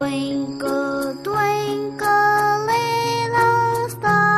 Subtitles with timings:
[0.00, 4.33] Twinkle, twinkle, little star,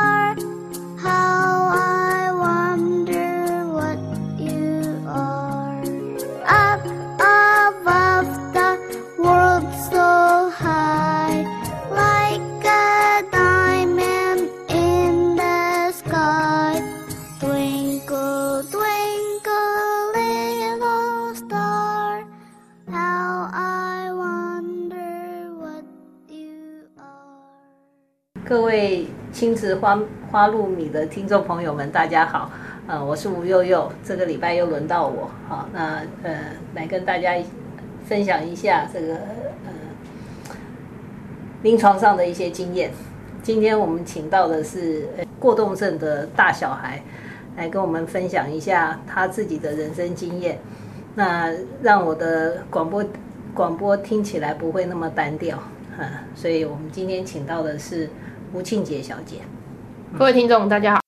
[29.37, 29.99] 亲子花
[30.31, 32.51] 花露米的听众朋友们，大家好，
[32.87, 36.39] 呃，我是吴悠悠，这个礼拜又轮到我，好，那呃，
[36.73, 37.35] 来跟大家
[38.03, 40.55] 分享一下这个呃
[41.61, 42.91] 临床上的一些经验。
[43.43, 46.99] 今天我们请到的是呃过动症的大小孩，
[47.57, 50.57] 来跟我们分享一下他自己的人生经验，
[51.13, 53.05] 那让我的广播
[53.53, 55.59] 广播听起来不会那么单调，
[56.33, 58.09] 所以我们今天请到的是
[58.57, 59.35] 吴庆杰小姐。
[60.17, 61.06] 各位听众，大家好。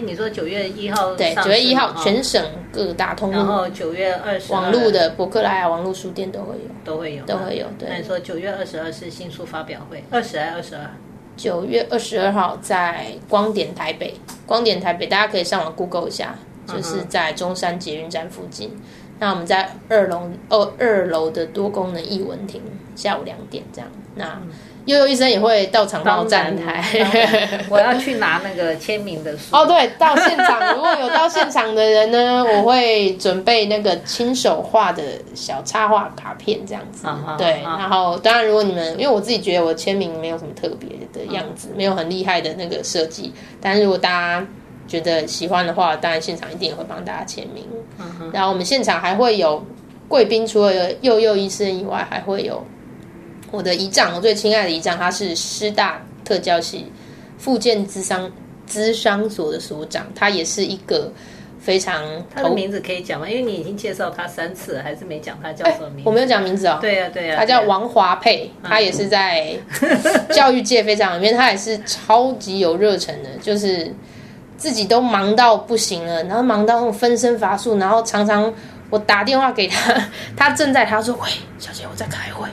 [0.00, 6.60] 你说九月一号对，九月一号全省各大通然路后九月二十网络的博客来啊、网络书店都会有。
[6.84, 10.88] 都会有都会有对那你说九月二十二是新书发表会，二十还二十二？
[11.36, 14.14] 九月二十二号在光点台北，
[14.46, 16.36] 光点台北大家可以上网 Google 一下，
[16.68, 18.70] 就是在中山捷运站附近。
[19.18, 22.62] 那我们在二楼哦，二楼的多功能艺文厅，
[22.94, 23.90] 下午两点这样。
[24.14, 24.40] 那
[24.86, 26.82] 悠悠医生也会到场帮我站台。
[27.68, 29.44] 我要去拿那个签名的书。
[29.56, 35.02] 哦，对，到现场如果有到现场的人呢， 我会准备那个亲手画的
[35.34, 37.06] 小插画卡片这样子。
[37.06, 44.46] 啊对，啊然后当然如果你们，因为我自己觉得我签名没有什么特别的样子，没有很厉害的那个设计，但是如果大家
[44.86, 47.64] 觉得喜欢的话，当然现场一定也会帮大家签名。
[48.32, 49.64] 然后我们现场还会有
[50.06, 52.64] 贵宾，除了佑佑医生以外，还会有
[53.50, 56.90] 我的姨丈，我最亲爱的姨丈，他是师大特教系
[57.38, 58.30] 附件资商
[58.66, 61.12] 资商所的所长，他也是一个
[61.60, 62.02] 非常
[62.34, 63.28] 投他的名字可以讲吗？
[63.28, 66.02] 因为你已经介绍他三次了，还是没讲他叫什么名字？
[66.04, 66.78] 我没有讲名字哦。
[66.80, 69.56] 对呀、对呀、啊他叫王华佩，他也是在
[70.30, 73.92] 教育界非常有名，他也是超级有热忱的，就是
[74.56, 78.52] 自己都忙到不行了，然后忙到那种分身乏术，然后常常
[78.90, 81.28] 我打电话给他，他正在，他说：“喂，
[81.58, 82.48] 小姐，我在开会。”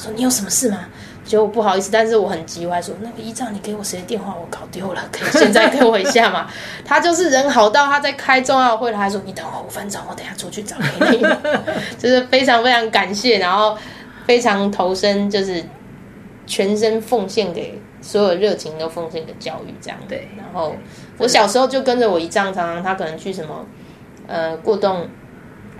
[0.00, 0.78] 他说：“你有什么事吗？”
[1.22, 6.48] 结果不好意思，但是我很急，我还说：“那个依照你给我谁的电话，我搞丢了，可以现在给我一下吗？”
[6.84, 11.22] 他就是人好到他在开重要会，他还说：“你等我五分钟，我等下出去找给你。”
[11.98, 13.76] 就是非常非常感谢，然后
[14.26, 15.62] 非常投身，就是
[16.46, 19.98] 全身奉献给所有热情都奉献给教育这样。
[20.08, 20.74] 对然后
[21.18, 23.64] 我小时候就跟着我姨丈，常常他可能去什么
[24.26, 25.06] 呃过动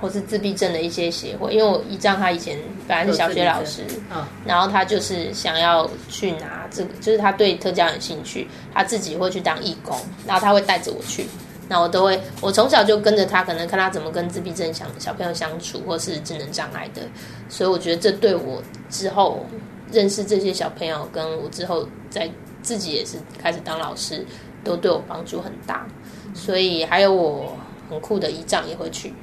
[0.00, 2.58] 或是自闭症的一些协会，因为我姨丈他以前
[2.88, 11.26] 本来是小学老师，啊，然后他就是想要去拿这个，就是他对特教有兴趣，他自己会去当义工，然后他会带着我去。
[11.68, 17.02] 那我都会，我从小就跟着他，可能看他怎么跟自闭症小小朋友相处，或是智能障碍的，
[17.48, 19.46] 所以我觉得这对我之后
[19.92, 22.28] 认识这些小朋友，跟我之后在
[22.60, 24.26] 自己也是开始当老师，
[24.64, 25.86] 都对我帮助很大。
[26.34, 27.56] 所以还有我
[27.88, 29.14] 很酷的姨丈也会去，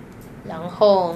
[0.48, 1.16] 然后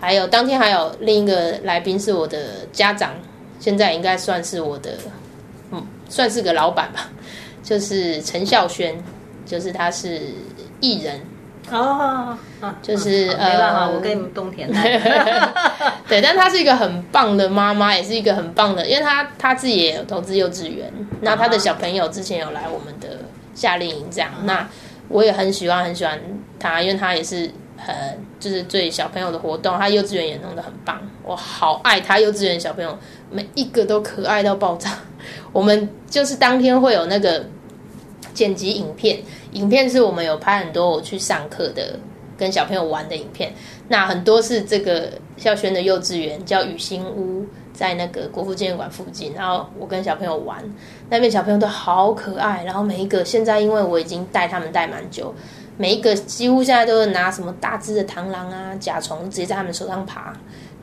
[0.00, 3.10] 还有当天还有另一个来宾是我的家长，
[3.58, 4.92] 现在应该算是我的，
[5.72, 7.10] 嗯，算是个老板吧，
[7.62, 8.94] 就是陈孝轩，
[9.44, 10.20] 就是他是
[10.80, 11.20] 艺人，
[11.70, 12.36] 哦，
[12.82, 14.70] 就是没办法，呃我跟你们冬天
[16.08, 20.92] 对，但她是一个很棒的妈妈，也是一个很棒的，因为她她自己也有投资幼稚园，
[21.22, 23.18] 那她的小朋友之前有来我们的
[23.54, 24.68] 夏令营，这样，那
[25.08, 26.20] 我也很喜欢很喜欢
[26.60, 27.94] 她，因为她也是很
[28.40, 32.98] 就是对小朋友的活动，他幼稚园也弄得很棒，我好爱他幼稚园小朋友，
[33.30, 34.90] 每一个都可爱到爆炸。
[35.52, 37.44] 我们就是当天会有那个
[38.34, 39.18] 剪辑影片，
[39.52, 41.98] 影片是我们有拍很多我去上课的
[42.36, 43.52] 跟小朋友玩的影片，
[43.88, 50.62] 那很多是这个孝轩的幼稚园叫雨欣屋，在那个国父纪念馆附近，然后我跟小朋友玩，
[51.08, 55.34] 那边小朋友都好可爱，然后每一个现在因为我已经带他们带蛮久，
[55.76, 60.32] 每一个几乎现在都是拿什么大只的螳螂啊、甲虫直接在他们手上爬，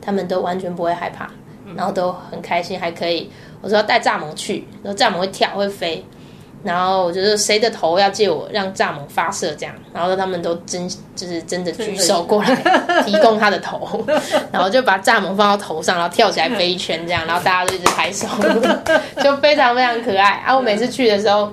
[0.00, 1.28] 他们都完全不会害怕，
[1.76, 3.30] 然后都很开心，还可以
[3.60, 6.04] 我说要带蚱蜢去，然后蚱蜢会跳会飞。
[6.62, 12.54] 然后我就说谁的头要借我让蚱蜢发射这样，然后他们都真就是真的举手过来
[13.04, 14.02] 提供他的头，
[14.50, 18.26] 然后就把蚱蜢放到头上，然后跳起来飞一圈这样，然后大家都一直拍手，
[19.22, 20.42] 就非常非常可爱。
[20.46, 21.52] 啊，我每次去的时候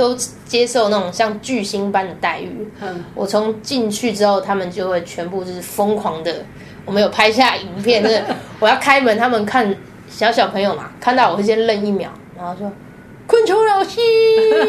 [0.00, 0.14] 都
[0.46, 2.68] 接受那种像巨星般的待遇。
[2.80, 6.34] 嗯，我从进去之后，他们就会全部就是疯狂的，
[6.84, 8.22] 我们有拍下影片，就是
[8.58, 9.74] 我要开门，他们看
[10.08, 12.70] 小小朋友嘛，看到我会先愣一秒，然后说。
[13.26, 14.00] 昆虫老师，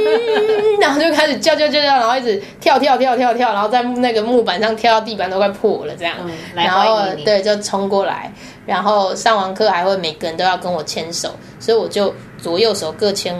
[0.79, 8.31] 然后就开始叫叫叫叫，然后一直跳跳跳跳跳，然后在那个木板上跳到地板都快破了这样，嗯然后对就冲过来，
[8.67, 13.35] 然后上完课还会每个人都要跟我牵手，所以我就左右手各牵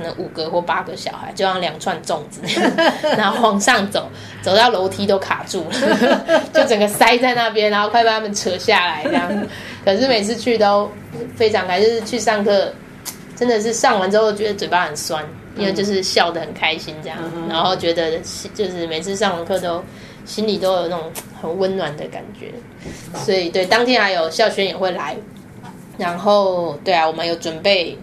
[0.00, 2.40] 可能五个或八个小孩，就像两串粽子，
[3.18, 4.08] 然后往上走，
[4.40, 9.46] 走到楼梯都卡住了， 就整个塞在那边，然后快把他们扯下来这样。
[9.84, 10.90] 可是每次去都
[11.36, 12.72] 非常开心，就是去上课，
[13.36, 15.22] 真的是上完之后觉得嘴巴很酸，
[15.56, 18.18] 因为就是笑得很开心这样，然后觉得
[18.54, 19.84] 就是每次上完课都
[20.24, 21.12] 心里都有那种
[21.42, 22.50] 很温暖的感觉。
[23.18, 25.14] 所以对，当天还有校轩也会来，
[25.98, 27.98] 然后对啊，我们有准备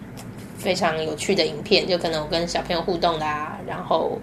[0.58, 4.18] 非常有趣的影片，就可能我跟小朋友互动的啊，然后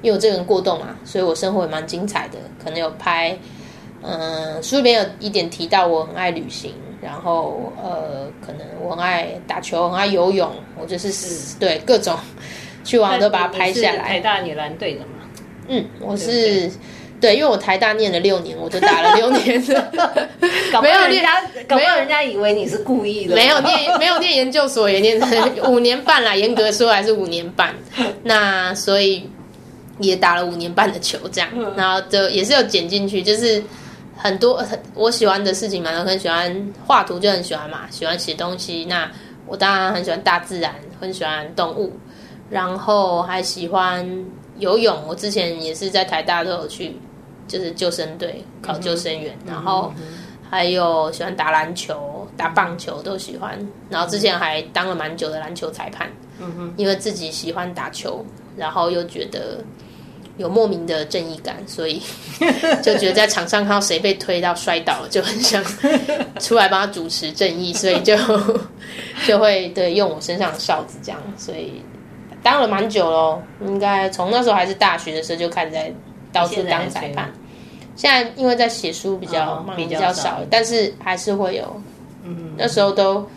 [0.00, 3.36] 因为我这个人过动嘛，所以我生活也蛮精彩的，可能有拍，
[4.02, 6.72] 嗯，书里面有一点提到我很爱旅行，
[7.02, 10.50] 然后呃，可能我很爱打球，很爱游泳，
[10.80, 11.12] 我就是
[11.58, 12.16] 对各种
[12.84, 14.20] 去玩都把它拍下台来。
[14.20, 15.28] 大女篮队的嘛，
[15.68, 16.70] 嗯，我是对，
[17.34, 19.92] 因为我台大念了六年，我就打了六年的。
[20.80, 25.20] 没有人家，没有人家以为你是故意的，没有 念没有念研究所，也念
[25.68, 27.74] 五年半啦，严格说还是五年半。
[28.22, 29.28] 那所以
[29.98, 33.62] 也打了五年半的球，这样，然后就也是有剪进去，就是
[34.16, 38.86] 很多很我喜欢的事情嘛，我很喜欢画图，就很喜欢嘛，喜欢写东西。
[38.88, 39.10] 那
[39.46, 41.92] 我当然很喜欢大自然，很喜欢动物，
[42.48, 44.08] 然后还喜欢
[44.58, 44.96] 游泳。
[45.08, 46.96] 我之前也是在台大都有去，
[47.50, 49.92] 就是救生队考救生员，然后。
[50.52, 53.56] 还有喜欢打篮球、打棒球都喜欢，
[53.88, 56.10] 然后之前还当了蛮久的篮球裁判，
[56.40, 58.26] 嗯哼，因为自己喜欢打球，
[58.56, 59.64] 然后又觉得
[60.38, 62.02] 有莫名的正义感，所以
[62.82, 65.62] 就觉得在场上看到谁被推到摔倒了，就很想
[66.40, 68.16] 出来帮他主持正义，所以就
[69.28, 71.80] 就会对用我身上的哨子这样，所以
[72.42, 75.94] 当了蛮久喽，应该从那时候还是大学的时候就开始在
[76.32, 77.30] 到处当裁判。
[78.00, 81.82] 现在因为在写书比较，哦比比较较少少，但是还是会有。
[82.24, 83.28] 嗯那时候都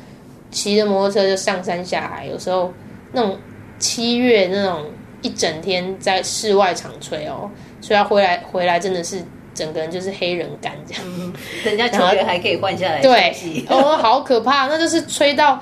[0.52, 2.72] 骑着摩托车就上山下海，有时候
[3.12, 3.38] 那种
[3.78, 4.86] 七月那种
[5.22, 7.52] 一整天在室外场吹哦，
[7.82, 9.22] 所以要回来回来真的是
[9.54, 11.04] 整个人就是黑人感这样。
[11.06, 11.34] 嗯，
[11.66, 13.36] 人家球员还可以换下来对，
[13.68, 15.62] 哦，好可怕，那就是吹到。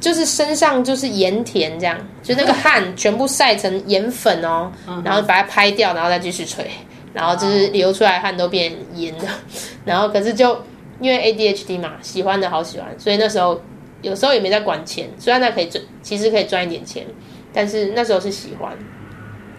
[0.00, 4.70] 就是身上就是盐田这样，就那个汗全部晒成盐粉哦，
[5.04, 6.64] 然后把它拍掉，然后再继续吹，
[7.12, 9.26] 然后就是流出来汗都变盐的，
[9.84, 10.56] 然后可是就
[11.00, 13.60] 因为 ADHD 嘛，喜欢的好喜欢，所以那时候
[14.02, 17.06] 有时候也没在管钱，虽然那可以赚，其实可以赚一点钱，
[17.52, 18.76] 但是那时候是喜欢，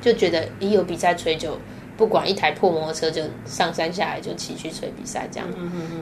[0.02, 1.58] 就觉得一有比赛吹就
[1.98, 5.48] 不管一台破摩托车就上山下来就骑去吹比赛这样，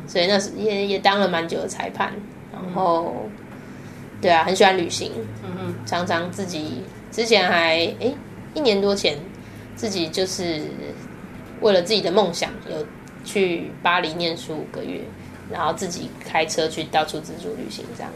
[0.07, 2.13] 所以那时也也当了蛮久的裁判，
[2.53, 3.15] 然后
[4.21, 5.11] 对啊，很喜欢旅行，
[5.85, 8.15] 常常自己之前还诶
[8.53, 9.17] 一年多前
[9.75, 10.61] 自己就是
[11.61, 12.85] 为了自己的梦想有
[13.23, 15.01] 去巴黎念书五个月，
[15.51, 18.11] 然后自己开车去到处自助旅行这样，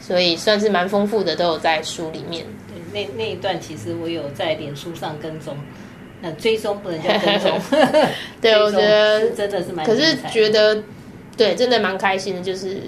[0.00, 2.44] 所以算是蛮丰富的，都有在书里面。
[2.92, 5.56] 对，那那一段其实我有在脸书上跟踪，
[6.20, 7.60] 那追踪不能叫跟踪，
[8.40, 10.82] 对，我觉得真的是蛮可是觉得
[11.36, 12.80] 对，真的蛮开心的，就是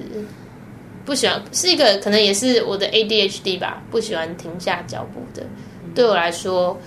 [1.04, 5.46] 不喜欢是一个可能也是我的 ADHD 吧，不喜欢停下脚步的。
[5.94, 6.78] 对我来说，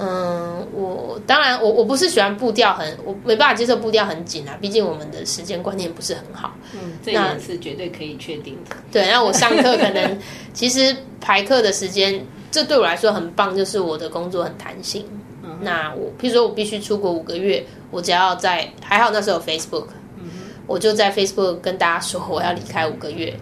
[0.00, 6.54] 嗯，我当然我我不是喜欢步调很，我没办法接受步调很紧啊，毕竟我们的时间观念不是很好。
[6.72, 8.76] 嗯，这点是绝对可以确定的。
[8.92, 10.18] 对，那我上课可能
[10.52, 15.04] 其实排课的时间，这对我来说很棒，就是我的工作很弹性。
[15.60, 19.86] 那我譬如说我必须出国五个月，我只要在还好那时候有 Facebook，
[20.68, 23.34] 我就在 Facebook 跟大家说我要离开五个月。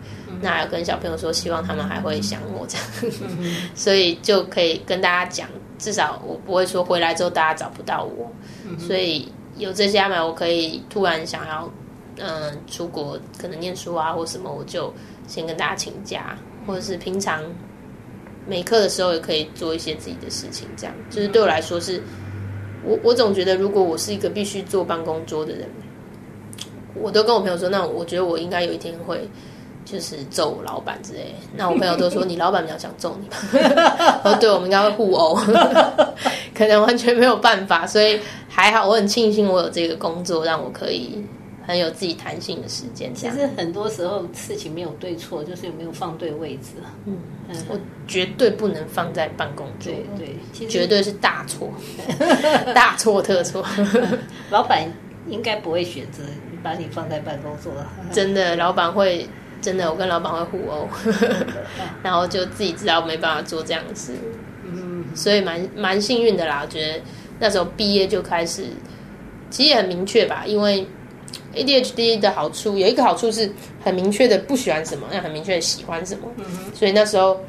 [0.43, 2.77] 那跟小朋友说，希望他们还会想我这
[3.09, 3.17] 样，
[3.75, 5.49] 所以就可以跟大家讲，
[5.79, 8.31] 至少我不会说回来之后大家找不到我。
[8.79, 11.71] 所以有这些安排，我可以突然想要
[12.19, 14.93] 嗯出国，可能念书啊或什么，我就
[15.27, 17.43] 先跟大家请假，或者是平常
[18.47, 20.69] 没课的时候也可以做一些自己的事情。
[20.77, 22.03] 这样就是对我来说，是
[22.85, 25.69] 我我总觉得，如果我是一个必须坐办公桌的人，
[26.95, 29.29] 我都跟我朋友说，那我觉得我应该有一天会。
[29.87, 34.21] 就是揍老板之类，那我朋友都说你老板比较想揍你吧。
[34.25, 35.37] 哦，对，我们应该会互殴，
[36.53, 41.25] 可能完全没有办法，所以还好，我很庆幸我有这个工作，让我可以
[41.65, 43.15] 很有自己弹性的时间。
[43.15, 46.71] 其实很多时候事情没有对错，就是有没有放对位置。
[47.05, 47.17] 嗯，
[47.69, 47.79] 我
[48.09, 51.71] 绝对不能放在办公桌，对对，绝对是大错，
[52.75, 53.65] 大错特错。
[54.51, 54.83] 老板
[55.29, 56.25] 应该不会选择
[56.61, 57.73] 把你放在办公桌，
[58.13, 59.29] 真的，老板会。
[59.67, 60.89] 真的，我跟老板会互殴，
[62.05, 64.13] 然后就自己知道没办法做这样的事，
[64.65, 66.61] 嗯，所以蛮蛮幸运的啦。
[66.63, 67.01] 我觉得
[67.41, 68.63] 那时候毕业就开始，
[69.51, 70.45] 其实也很明确吧。
[70.47, 70.87] 因为
[71.53, 73.51] ADHD 的好处有一个好处是
[73.83, 76.29] 很明确的不喜欢什么，那很明确的喜欢什么。
[76.37, 77.41] 嗯所以那时候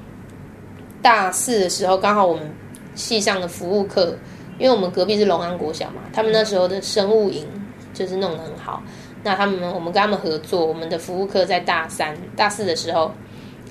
[1.04, 2.52] 大四的时候，刚好我们
[2.96, 4.18] 系上的服务课，
[4.58, 7.46] 因为我们隔壁是龙安国小嘛，他们那时候的生物营
[7.94, 8.82] 就是弄得很好。
[9.28, 13.12] 那他们，我们跟他们合作，我们的服务课在大三、大四的时候，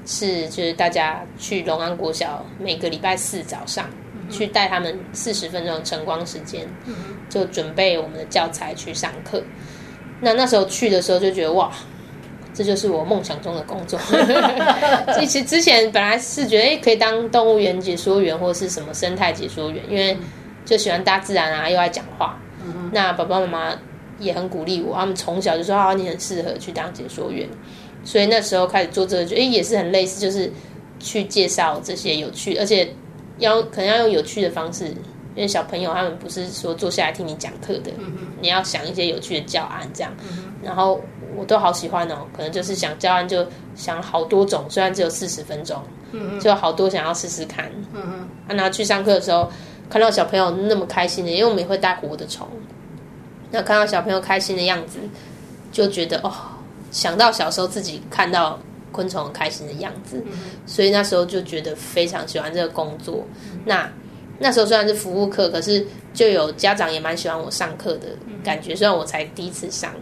[0.05, 3.87] 是就是大家去龙安国小，每个礼拜四早上
[4.29, 6.69] 去带他们四十分钟的晨光时间，
[7.31, 9.43] 就准备我们的教材去上课。
[10.21, 11.73] 那那时候去的时候就觉得哇，
[12.53, 13.99] 这就是我梦想中的工作。
[15.19, 20.19] 其实之前本来是觉得哎，可以当动物园解说员或是什么生态解说员，因为
[20.67, 22.39] 就喜欢大自然啊，又爱讲话。
[22.93, 23.73] 那爸爸妈妈。
[24.19, 27.49] 也很鼓励我，他们从小就说啊，你很适合去当解说员，
[28.05, 30.51] 所以那时候开始做这个，就哎也是很类似，就是
[30.99, 32.89] 去介绍这些有趣，而且
[33.39, 34.87] 要可能要用有趣的方式，
[35.35, 37.91] 因为小朋友他们不是说坐下来听你讲课的，
[38.41, 40.13] 你要想一些有趣的教案这样，
[40.63, 41.01] 然后
[41.37, 45.83] 我都好喜欢哦，可能就是想教案就想好多种，虽然只有四十分钟，
[46.41, 49.51] 就好多想要试试看，嗯然后去上课的时候
[49.91, 52.49] 看到小朋友那么开心的，因为我们也会带活的虫。
[53.51, 54.99] 那看到小朋友开心的样子，
[55.73, 56.33] 就觉得哦，
[56.91, 58.59] 想到小时候自己看到
[58.93, 60.23] 昆虫开心的样子，
[60.67, 63.25] 所以那时候就觉得非常喜欢这个工作。
[63.65, 63.91] 那
[64.39, 68.09] 那时候虽然是服务课，可是就有家长也蛮喜欢我上课的
[68.43, 68.75] 感觉。
[68.75, 69.95] 虽然我才第一次上，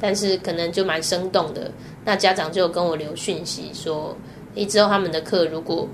[0.00, 1.70] 但是可能就蛮生动的。
[2.04, 4.16] 那家长就跟我留讯息说，
[4.54, 5.86] 诶，之后他们的课如果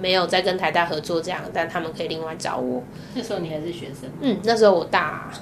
[0.00, 2.82] 没有再跟台大合作这样，但他们可以另外找我。
[3.14, 4.10] 那时候你还是学生？
[4.20, 5.32] 嗯，那时候我大。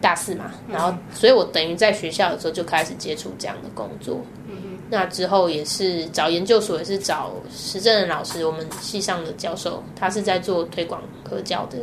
[0.00, 4.20] 大四嘛，然后，所以我等于在学校的时候就开始接触这样的工作。
[4.90, 8.46] 那之后也是找研究所，也是找实证的老师。
[8.46, 11.76] 我们系上的教授，他是在做推广科教的，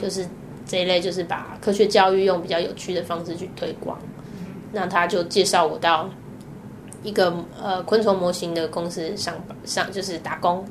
[0.00, 0.24] 就是
[0.64, 3.98] 这一类，就是把科学教育用比较有趣的方式去推广。
[4.70, 6.08] 那他就介绍我到
[7.02, 9.34] 一个呃昆虫模型的公司上
[9.64, 10.64] 上，就是打工。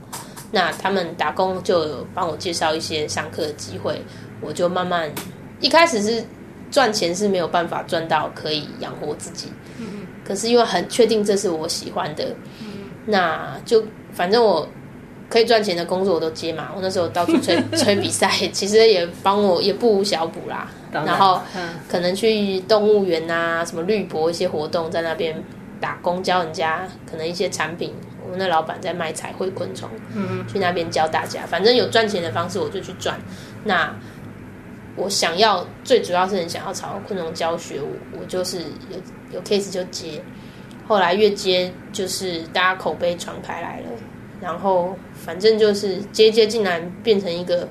[0.51, 4.01] 那他们打工就有帮我介绍一些上课的机会，
[4.39, 5.11] 我就慢慢
[5.59, 6.23] 一开始是。
[6.71, 9.47] 赚钱是没有办法赚到可以养活自己，
[10.23, 12.35] 可是因为很确定这是我喜欢的，
[13.05, 14.67] 那就反正我
[15.29, 16.71] 可以赚钱的工作我都接嘛。
[16.75, 20.69] 我那时候到处吹 吹比赛，其实也帮我也不无小补啦。
[20.91, 21.41] 然后
[21.89, 25.35] 可能去动物园啊，什么绿博一些活动，在那边
[25.81, 27.93] 打工教人家，可能一些产品，
[28.23, 29.89] 我们的老板在卖彩绘昆虫，
[30.47, 31.45] 去那边教大家。
[31.45, 33.19] 反正有赚钱的方式我就去赚。
[33.65, 33.93] 那
[34.95, 38.97] 我想要最主要是很想要朝昆虫教学，我我就是有
[39.33, 40.21] 有 case 就接，
[40.87, 43.87] 后来越接就是大家口碑传开来了，
[44.41, 47.67] 然后反正就是接接竟然变成一个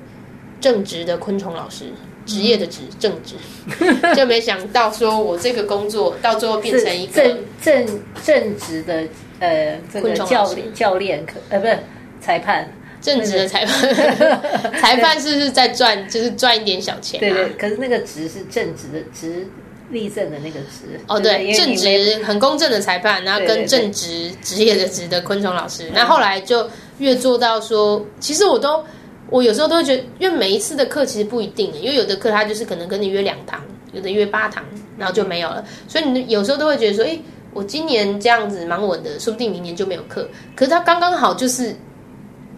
[0.61, 1.85] 正职的昆虫老师，
[2.25, 3.35] 职业的职正职，
[4.15, 9.03] 就没想到说我这个工作到最后变成一个正正正职的
[9.39, 11.79] 呃这个教教练可呃不是
[12.21, 12.69] 裁判。
[13.05, 17.19] 正职的裁判， 裁判是不是在赚，就是赚一点小钱？
[17.19, 19.47] 对对，可是那个职是正职的职，
[19.91, 28.83] 立正的那个职哦，对，正直很公正的裁判，然后跟正直职业的职的昆虫老师，那后来就越做到说，其实我都
[29.29, 33.61] 我有时候都会觉得，因为每一次的课其实不一定，因为有的课他就是可能跟你约两堂，
[33.93, 34.63] 有的约八堂，
[34.97, 37.15] 然后就没有了，所以你有时候都会觉得说，哎，
[37.53, 41.75] 我今年这样子蛮稳的，说不定明年就没有课，可是他刚刚好就是，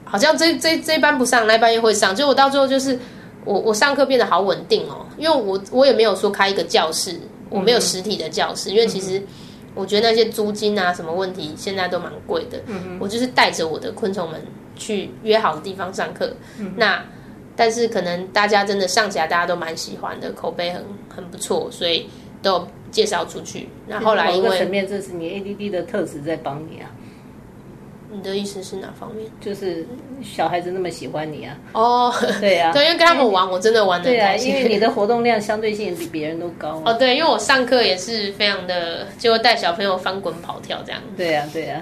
[0.09, 2.97] 好像这这这班不上，那班又会上，就我到最后就是。
[3.45, 7.17] 我我上课变得好稳定哦，因为我我也没有说开一个教室，
[7.49, 9.23] 我没有实体的教室，因为其实
[9.73, 12.61] 我觉得那些租金啊什么问题现在都蛮贵的。
[12.67, 14.41] 嗯我就是带着我的昆虫们
[14.75, 16.35] 去约好的地方上课。
[16.59, 16.73] 嗯。
[16.75, 17.01] 那
[17.55, 22.05] 但是可能大家真的上起来，大家都蛮喜欢的，口碑很很不错，所以
[22.41, 23.69] 都介绍出去。
[23.87, 26.91] 那后来因为层面，这是你 ADD 的特质在帮你啊。
[28.09, 29.29] 你的意思是哪方面？
[29.41, 29.85] 就是
[30.23, 31.57] 小孩子那么喜欢你啊！
[31.73, 34.49] 哦， 对呀， 对，因为跟他们玩，我真的玩的开心。
[34.49, 36.81] 因为你的活动量相对性比别人都高。
[36.87, 41.01] 哦，对，因为我上课也是非常的，就会带小朋友翻滚跑跳这样。
[41.17, 41.81] 对呀，对呀，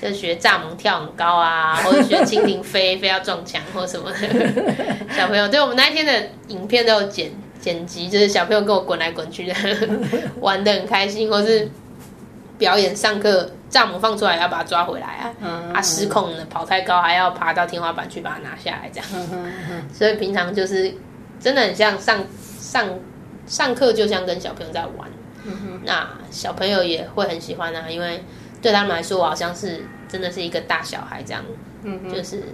[0.00, 4.18] 就学蚱蜢跳很高啊，或者学蜻蜓飞飞要撞墙或什么的。
[5.16, 9.54] 小朋友，对我们那一天的影片都有剪剪辑，就是小朋友跟我滚来滚去的，
[10.40, 11.66] 玩的很开心，或是
[12.58, 13.50] 表演上课。
[13.72, 15.72] 蚱蜢放出来要把它抓回来啊！
[15.72, 19.08] 啊，失控了，跑太高还要爬到天花板去把它拿下来，这样。
[19.90, 20.94] 所以平常就是
[21.40, 22.22] 真的很像上
[22.60, 22.86] 上
[23.46, 25.10] 上课，就像跟小朋友在玩。
[25.84, 28.22] 那小朋友也会很喜欢啊，因为
[28.60, 31.42] 对他们来说，我好像是真的是一个大小孩这样。
[32.12, 32.44] 就是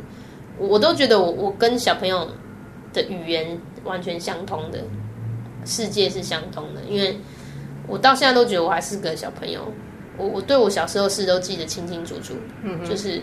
[0.56, 2.30] 我都觉得我我跟小朋友
[2.92, 4.78] 的语言完全相通的，
[5.66, 7.18] 世界是相通的，因为
[7.88, 9.60] 我到现在都觉得我还是个小朋友。
[10.18, 12.34] 我我对我小时候事都记得清清楚楚，
[12.88, 13.22] 就是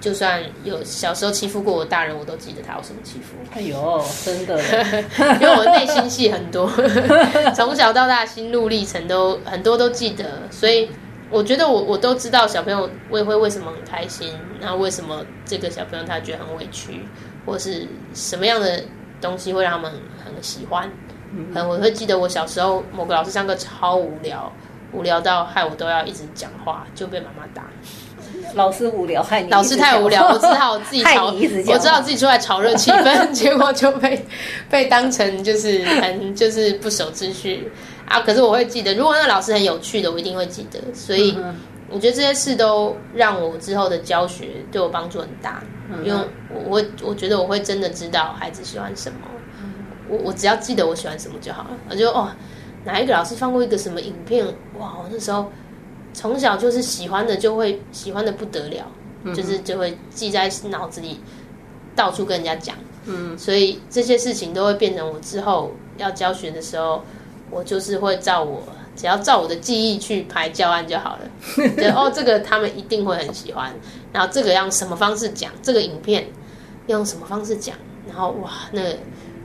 [0.00, 3.34] 就算有小时候欺负过我大人，我都记得他有什么欺负。
[3.52, 4.56] 哎呦，真的，
[5.40, 6.70] 因为我内心戏很多，
[7.56, 10.88] 从小到大心路历程都很多都记得，所以
[11.30, 17.00] 我觉得我我都知道小朋友会会为什么很开心，然后为什么这个小朋友他觉得很委屈，
[17.44, 18.84] 或是什么样的
[19.20, 19.92] 东西会让他们
[20.24, 20.88] 很喜欢。
[21.34, 24.52] 嗯，我会记得我小时候某个老师上课超无聊。
[24.92, 27.64] 无聊到害我都要一直讲话，就被妈妈打。
[28.54, 34.24] 老师无聊害你，老师太无聊，我只好自己 炒，我知道自己出来炒热气氛， 结果就被
[34.70, 37.70] 被当成就是很就是不守秩序
[38.06, 38.20] 啊。
[38.20, 40.78] 可是我会记得，如果那老师很有趣的，我一定会记得。
[40.94, 41.36] 所以
[41.88, 45.62] 我觉得这些事都让我之后的教学对我帮助很大，
[46.04, 46.20] 因为
[46.64, 49.18] 我我觉得我会真的知道孩子喜欢什么，
[50.08, 51.70] 我我只要记得我喜欢什么就好了。
[51.90, 52.28] 我就哦。
[52.86, 54.46] 哪一个老师放过一个什么影片？
[54.78, 54.96] 哇！
[54.96, 55.50] 我那时候
[56.14, 58.86] 从小就是喜欢的，就会喜欢的不得了，
[59.34, 61.20] 就是就会记在脑子里，
[61.96, 62.76] 到处跟人家讲。
[63.04, 67.02] 嗯，所以这些事情都会变成我之后要教学的时候，
[67.50, 68.62] 我就是会照我
[68.94, 71.28] 只要照我的记忆去排教案就好了。
[71.76, 73.74] 就哦，这个他们一定会很喜欢。
[74.12, 75.52] 然后这个用什么方式讲？
[75.60, 76.26] 这个影片
[76.86, 77.76] 用什么方式讲？
[78.08, 78.80] 然后哇，那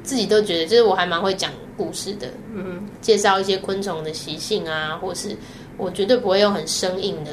[0.03, 1.51] 自己都觉得，就是我还蛮会讲。
[1.77, 5.35] 故事的，嗯，介绍一些昆虫的习性啊，或是
[5.77, 7.31] 我绝对不会用很生硬的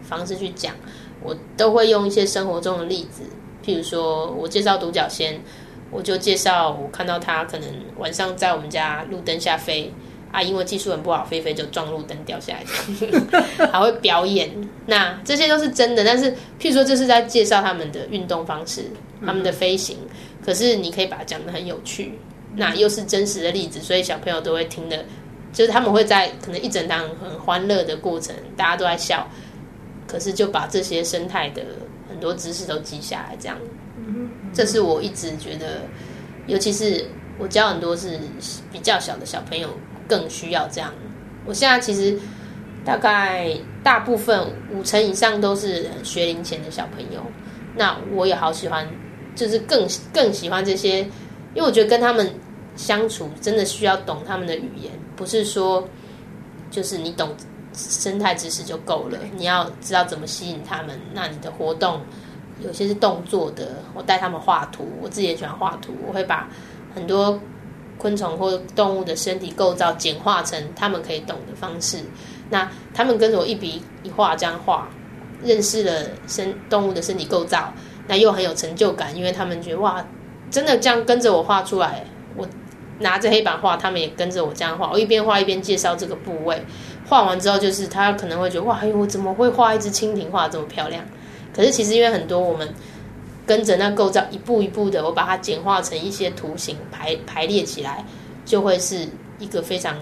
[0.00, 0.72] 方式去讲，
[1.24, 3.22] 我都会用一些生活中的例子，
[3.64, 5.40] 譬如说我介绍独角仙，
[5.90, 7.68] 我就介绍我看到它可能
[7.98, 9.92] 晚上在我们家路灯下飞
[10.30, 12.64] 啊，因为技术很不好，飞飞就撞路灯掉下来，
[13.72, 14.48] 还会表演，
[14.86, 18.84] 那这些都是真的，但是譬如说这是在介绍他们的运动方式，
[19.26, 19.98] 他们的飞行，
[20.44, 22.18] 可是你可以把它讲的很有趣。
[22.56, 25.04] 那又是真实的例子，所以小朋友都会听的，
[25.52, 29.24] 就是他们会在可能一整堂很欢乐的过程，大家都在笑，
[30.08, 31.62] 可是就把这些生态的
[32.08, 33.56] 很多知识都记下来，这样。
[34.52, 35.82] 这是我一直觉得，
[36.48, 37.06] 尤其是
[37.38, 38.18] 我教很多是
[38.72, 39.68] 比较小的小朋友，
[40.08, 40.92] 更需要这样。
[41.46, 42.18] 我现在其实
[42.84, 47.24] 大概大部分五成以上都是学龄前的小朋友，
[47.76, 48.84] 那我也好喜欢，
[49.40, 50.98] 就是更更喜欢这些。
[51.52, 52.32] 因为我觉得跟他们
[52.76, 55.82] 相处真的需要懂他们的语言，不是说
[56.70, 57.34] 就是你懂
[57.72, 59.18] 生态知识就够了。
[59.36, 61.00] 你要知道怎么吸引他们。
[61.12, 62.00] 那你的活动
[62.60, 65.92] 有些是动作的，我带他们画图，我自己也喜欢画图。
[66.06, 66.48] 我会把
[66.94, 67.40] 很多
[67.98, 71.98] 昆虫或动物的身体构造简化成他们可以懂的方式。
[72.48, 74.88] 那他们跟着我一笔一画这样画，
[75.42, 77.72] 认识了身动物的身体构造，
[78.10, 80.04] 那又很有成就感，因为他们觉得哇。
[80.50, 82.04] 真的这样跟着我画出来，
[82.36, 82.44] 我
[82.98, 84.90] 拿着黑板画，他们也跟着我这样画。
[84.90, 86.60] 我一边画一边介绍这个部位，
[87.08, 91.04] 画完之后就是他可能会觉得哇，哎呦，我怎么会画一只蜻蜓画这么漂亮？
[91.54, 92.68] 可是其实因为很多我们
[93.46, 98.04] 跟着那构造一步一步的，我把它简化成一些图形排排列起来，
[98.44, 99.06] 就会是
[99.38, 99.96] 一个非常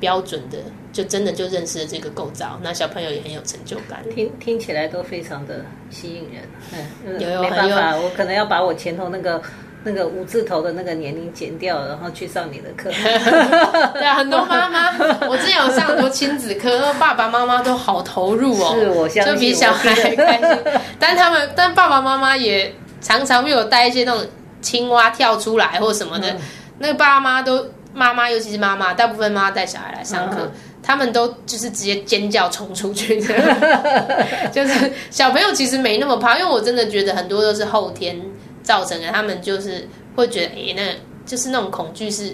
[0.00, 0.58] 标准的，
[0.92, 4.04] 就真的就认识了这个构造，那小朋友也很有成就感。
[4.14, 6.42] 听听起来都非常的吸引人。
[7.06, 9.40] 嗯，有有没办法，我可能要把我前头那个
[9.84, 12.90] 那个五字头的那个年龄减掉，然后去上你的课。
[13.94, 14.90] 对啊，很多妈妈，
[15.26, 20.58] 我之前有上很多亲子课，爸爸妈妈都好投入哦，是我相信就比小孩还开心。
[21.00, 24.26] 但他们，但爸爸妈妈也常常会有带一些那种
[24.60, 26.36] 青蛙跳出来或什么的，
[26.78, 30.52] 那个爸妈都妈妈，尤其是妈妈，大部分妈妈带小孩来上课。
[30.82, 33.20] 他们都就是直接尖叫冲出去。
[33.20, 33.28] 的，
[34.52, 38.20] 就是小朋友其实没那么怕，因为我真的觉得很多都是后天
[38.62, 40.92] 造成的，他们就是会觉得，哎，那
[41.24, 42.30] 就是那种恐惧是，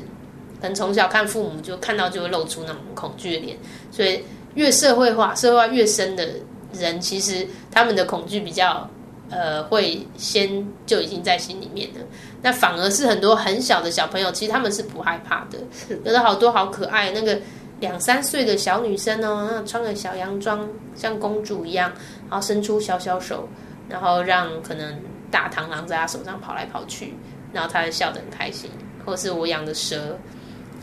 [0.60, 3.58] 可能从小看父母就看到就会露出那种恐惧的脸，
[3.90, 6.26] 所以越社会化、社会化越深的
[6.72, 8.88] 人，其实他们的恐惧比较
[9.30, 12.00] 呃会先就已经在心里面了，
[12.40, 15.58] 那反而是很多很小的小朋友，其实他们是不害怕的，
[16.02, 17.38] 有的好多好可爱那个。
[17.80, 21.92] 两三岁的小女生哦，穿个小洋装，像公主一样，
[22.28, 23.48] 然后伸出小小手，
[23.88, 27.14] 然后让可能大螳螂在她手上跑来跑去，
[27.52, 28.70] 然后她就笑得很开心。
[29.06, 30.18] 或是我养的蛇，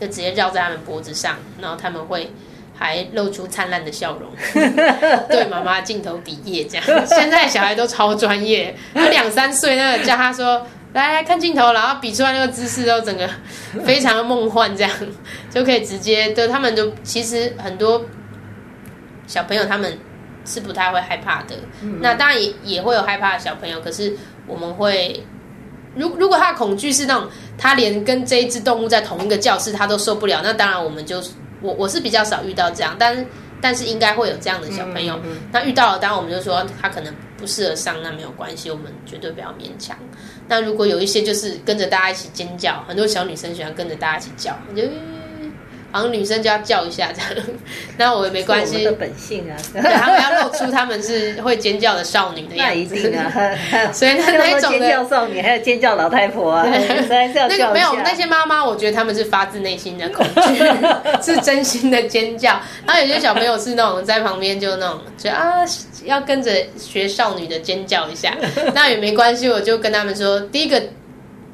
[0.00, 2.32] 就直接绕在他们脖子上，然后他们会
[2.74, 4.30] 还露出灿烂的笑容，
[5.28, 7.06] 对妈妈镜头比耶这样。
[7.06, 10.66] 现在小孩都超专业，两三岁那个叫他说。
[10.96, 13.28] 来来看镜头，然后比出来那个姿势都整个
[13.84, 14.90] 非常的梦幻，这样
[15.50, 18.02] 就可以直接对他们就其实很多
[19.26, 19.96] 小朋友他们
[20.46, 21.54] 是不太会害怕的。
[22.00, 25.22] 那当然也也会有害怕的小朋友，可是我们会
[25.94, 27.28] 如如果他的恐惧是那种
[27.58, 31.22] 他连跟这一只动物在同一个教室他都受不了，那当然我们就
[31.60, 33.26] 我我是比较少遇到这样，但是
[33.60, 35.18] 但是应该会有这样的小朋友。
[35.52, 39.96] 那遇到了，当然我们就说他可能不适合上，那没有关系，我们绝对不要勉强。
[40.48, 44.82] 那如果有一些就是跟着大家一起尖叫，很多小女生喜欢跟着大家一起叫，就
[45.96, 47.46] 好像女生就要叫一下这样。
[47.96, 52.74] 那我也没关系，的本性啊，对，他们要露出他们是会尖叫的少女的样子。
[52.74, 53.32] 那一定啊，
[53.92, 56.66] 所以那 那种尖叫少女，还有尖叫老太婆啊，
[57.08, 60.62] 还是要叫没有那些妈妈，我觉得他们是发自内心的恐惧，
[61.22, 62.60] 是真心的尖叫。
[62.86, 65.64] 然后有些小朋友是那种在旁边就那种，就啊。
[66.04, 68.32] 要跟着学少女的尖叫一下，
[68.72, 70.80] 那也没关系，我就跟他们说，第一个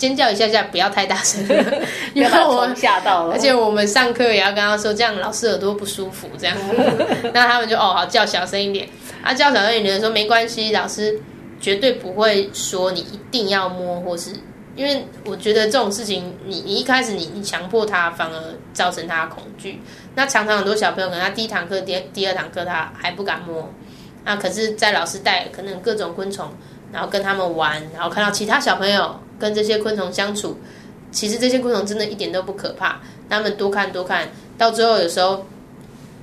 [0.02, 1.40] 尖叫一下下，不要太大声，
[2.12, 3.34] 因为我吓到了。
[3.34, 6.56] 而且我们上课也要跟他说，这样老师耳朵不舒服，这样。
[7.32, 8.88] 那他们就哦好叫小声一点，
[9.22, 11.16] 啊叫小声一点说没关系，老师
[11.60, 14.30] 绝对不会说你一定要摸，或是
[14.74, 18.34] 因为我觉得这种事情，你你一开始你你强迫他，反而
[18.72, 19.80] 造成他恐惧。
[20.16, 23.72] 那常常很多小朋友可能他第一堂课、第第二堂课他还不敢摸。
[24.24, 26.48] 那可是，在老师带可能各种昆虫，
[26.92, 30.56] 然后跟他们玩，然后看到其他小朋友跟这些昆虫相处，
[31.10, 33.00] 其实这些昆虫真的一点都不可怕。
[33.28, 35.44] 他们多看多看到最后，有时候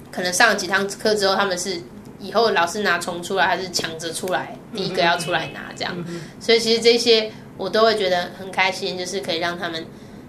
[0.09, 1.77] 可能上了几堂课之后，他们是
[2.17, 5.93] 以后老师拿虫出来，还是抢着出来，第一个要出来拿这样。
[6.39, 9.85] 所以其实这些我都会觉得很开心，就是可以让他们，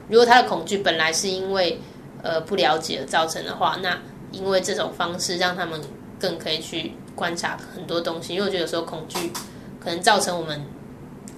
[0.08, 1.80] 如果他的恐惧本来是因为
[2.22, 3.96] 呃不了解而造成的话，那
[4.32, 5.80] 因为这种方式让他们
[6.18, 6.92] 更可以去。
[7.16, 9.30] 观察很多东西，因为我觉得有时候恐惧
[9.78, 10.58] 可能造成我们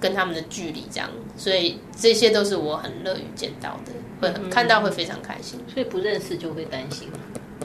[0.03, 5.57] 跟他们的距离，这样，所以这些都是我很乐于见到的，会看到会非常开心。
[5.73, 7.07] 所以不认识就会担心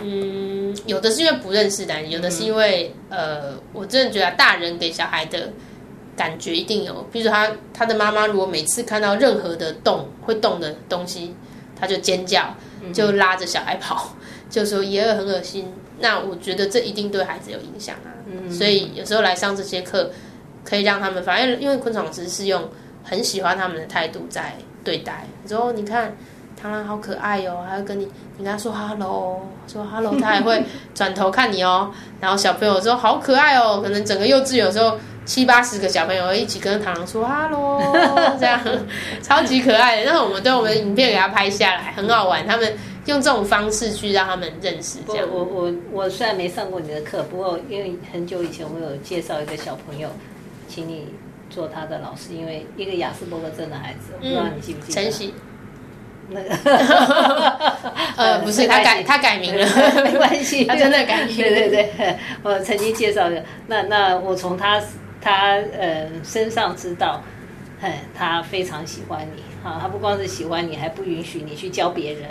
[0.00, 5.50] 嗯，有的是因为不认识担心，有的是因为呃，我真的觉得大人给小孩的
[6.16, 11.34] 感觉一定有，比如说他他的妈妈如果每次看到任何的动会动的东西，
[11.74, 12.54] 他就尖叫，
[12.94, 14.14] 就拉着小孩跑，
[14.48, 15.72] 就说爷爷很恶心。
[15.98, 18.14] 那我觉得这一定对孩子有影响啊，
[18.48, 20.12] 所以有时候来上这些课，
[20.68, 22.68] 可以让他们反正因为昆虫老师是用
[23.02, 24.52] 很喜欢他们的态度在
[24.84, 25.24] 对待。
[25.48, 26.14] 说你看
[26.60, 28.04] 螳螂好可爱哦，还会跟你
[28.36, 30.62] 你跟他说 hello，说 hello，他还会
[30.94, 31.90] 转头看你哦。
[32.20, 37.80] 然后小朋友说好可爱哦，可能整个幼稚园有时候七八十个小朋友一起跟螳螂说 hello，
[38.38, 38.60] 这样
[39.22, 40.02] 超级可爱。
[40.02, 42.76] 然后我们对我们影片给他拍下来，很好玩，他们。
[43.06, 44.98] 用这种方式去让他们认识。
[45.06, 50.10] 这样，我我我虽然没上过你的课，不过因为很久以前我有介绍一个小朋友，
[50.68, 51.06] 请你
[51.50, 55.02] 做他的老师，因为一个雅斯伯格症的孩子，我不知道你记不记得？
[55.02, 55.34] 晨曦。
[56.30, 56.54] 那个，
[58.16, 59.66] 呃，不是，他改他改名了，
[60.04, 61.34] 没关系， 他真的改名。
[61.34, 64.78] 对对对，我曾经介绍的，那那我从他
[65.22, 67.22] 他呃身上知道，
[67.80, 69.42] 嘿，他非常喜欢你。
[69.64, 72.30] 啊，他不光是喜欢你，还不允许你去教别人。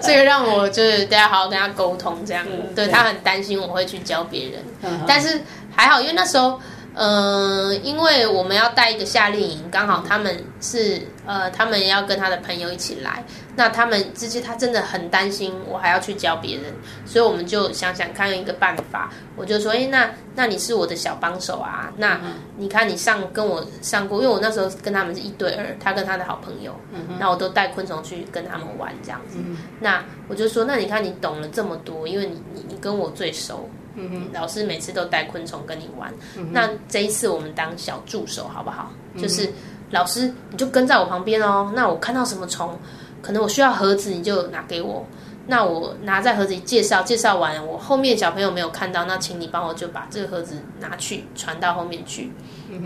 [0.00, 2.44] 这个让我就是大家好好跟他沟通，这样。
[2.74, 4.64] 对他很担心我会去教别人，
[5.06, 5.40] 但是
[5.76, 6.58] 还好，因为那时候
[6.94, 13.24] 嗯，因为我们要带一个夏令营，刚好他们是呃，他们要跟他的朋友一起来，
[13.56, 16.72] 那他们之前他真的很担心我还要去教别人，
[17.04, 22.20] 所以我们就想想看一个办法，我就说，哎，那那你是我的小帮手啊，那
[22.56, 26.72] 你看你上跟我上过，因为我那时候跟他们是一对二，他跟他的好朋友，
[27.18, 29.38] 那我都带昆虫去跟他们玩这样子，
[29.80, 33.68] 那我就说，那你看你懂了这么多，因为你你你跟我最熟。
[33.96, 36.12] 嗯老师每次都带昆虫跟你玩，
[36.52, 38.90] 那这一次我们当小助手好不好？
[39.16, 39.48] 就是
[39.90, 41.72] 老师你就跟在我旁边哦。
[41.74, 42.78] 那我看到什么虫，
[43.22, 45.06] 可能我需要盒子，你就拿给我。
[45.46, 52.32] 那我拿在盒子里介绍，介绍完我后面小朋友没有看到，那请你帮我就把这个盒子拿去传到后面去。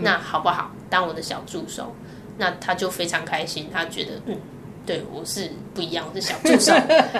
[0.01, 0.71] 那好不好？
[0.89, 1.95] 当我的小助手，
[2.37, 4.37] 那他就非常开心，他觉得嗯。
[4.85, 6.73] 对，我是不一样，我是小助手，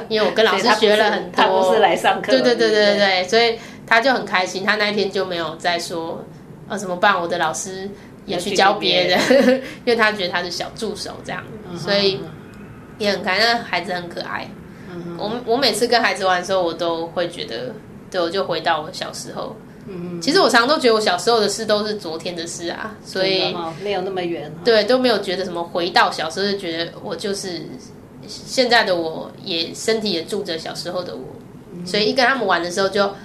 [0.10, 1.32] 因为我跟老师 学了很多。
[1.36, 2.32] 他不是来上课。
[2.32, 4.64] 对对对对对所以他就很开心。
[4.64, 6.24] 他那一天就没有再说，
[6.70, 7.20] 呃，怎么办？
[7.20, 7.90] 我的老师
[8.26, 9.20] 也去教别人，
[9.84, 11.44] 因为他觉得他是小助手这样，
[11.78, 12.20] 所以
[13.00, 13.48] 也很开心。
[13.48, 14.48] 那孩子很可爱。
[15.18, 17.74] 我我每次跟孩子玩的时候，我都会觉得，
[18.10, 19.56] 对，我就回到我小时候。
[19.88, 24.52] 嗯，其实我常常都觉得我小时候的事都是昨天的事啊，所以没有那么远。
[24.64, 27.62] 对，都没有觉得什么回到小时候，就觉得我就是
[28.28, 31.24] 现在的我，也身体也住着小时候的我，
[31.86, 33.16] 所以一跟他们玩的时候就好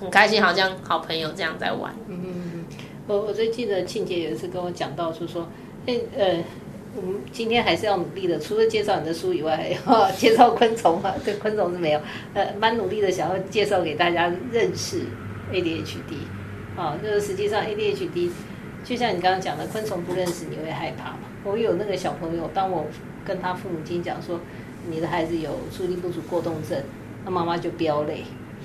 [0.00, 1.94] 很开心，好像好朋友这样在玩。
[2.08, 2.64] 嗯嗯嗯，
[3.06, 5.48] 我我最记得庆姐有一次跟我讲到，说说，
[5.86, 6.44] 哎呃，
[6.96, 11.14] 我们今天还是要努力的，除了介绍你的书以外，还要介绍昆虫啊。
[11.24, 12.00] 对，昆虫是没有，
[12.34, 15.02] 呃，蛮努力的，想要介绍给大家认识。
[15.52, 18.30] ADHD，啊，就是实际上 ADHD，
[18.82, 21.18] 就像你刚刚讲的，昆虫不认识你会害怕嘛？
[21.44, 22.84] 我有那个小朋友，当我
[23.24, 24.40] 跟他父母亲讲说，
[24.90, 26.82] 你的孩子有注意力不足过动症，
[27.24, 28.24] 那妈妈就飙泪，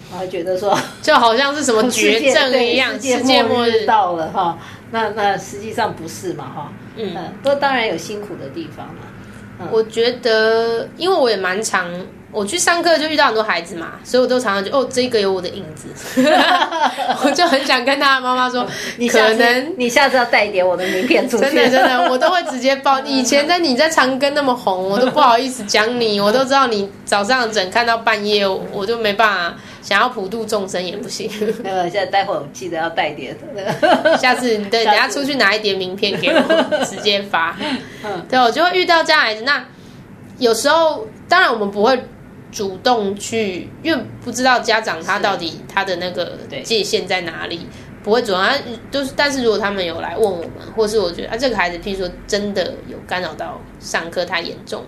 [0.10, 4.58] 然后觉得说， 就好像是什么绝症一样，世界末日到了哈。
[4.92, 6.74] 那那实际上不是嘛哈？
[6.98, 9.68] 嗯，不过当然有辛苦的地方嘛。
[9.72, 11.88] 我觉得，因为我也蛮常。
[12.34, 15.90] 我去上课就遇到很多孩子嘛，所以我都常常就哦，这个有我的影子，
[17.26, 23.02] 我就很想跟他的妈妈说，你可能你下次要带一点我的名片出去，真的真的，我都会直接报。
[23.02, 31.30] 以前在你在长庚那么红，我都不好意思讲你，我都知道你早上整看到半夜，我就没办法，想要普度众生也不行。
[31.64, 33.36] 那个现在待会儿记得要带点，
[34.20, 36.44] 下次对，等下出去拿一叠名片给我，
[36.86, 37.58] 直接发。
[38.30, 39.42] 对，我就会遇到这样孩子。
[39.44, 39.66] 那
[40.38, 42.00] 有时候当然我们不会。
[42.54, 47.62] 主动去，因为不知道家长他到底他的那个界限在哪里，
[48.04, 48.44] 不会主动。
[48.92, 54.84] 就是，但是如果他们有来问我们，或是我觉得啊，这个孩子，譬如说真的有干扰到上课太严重，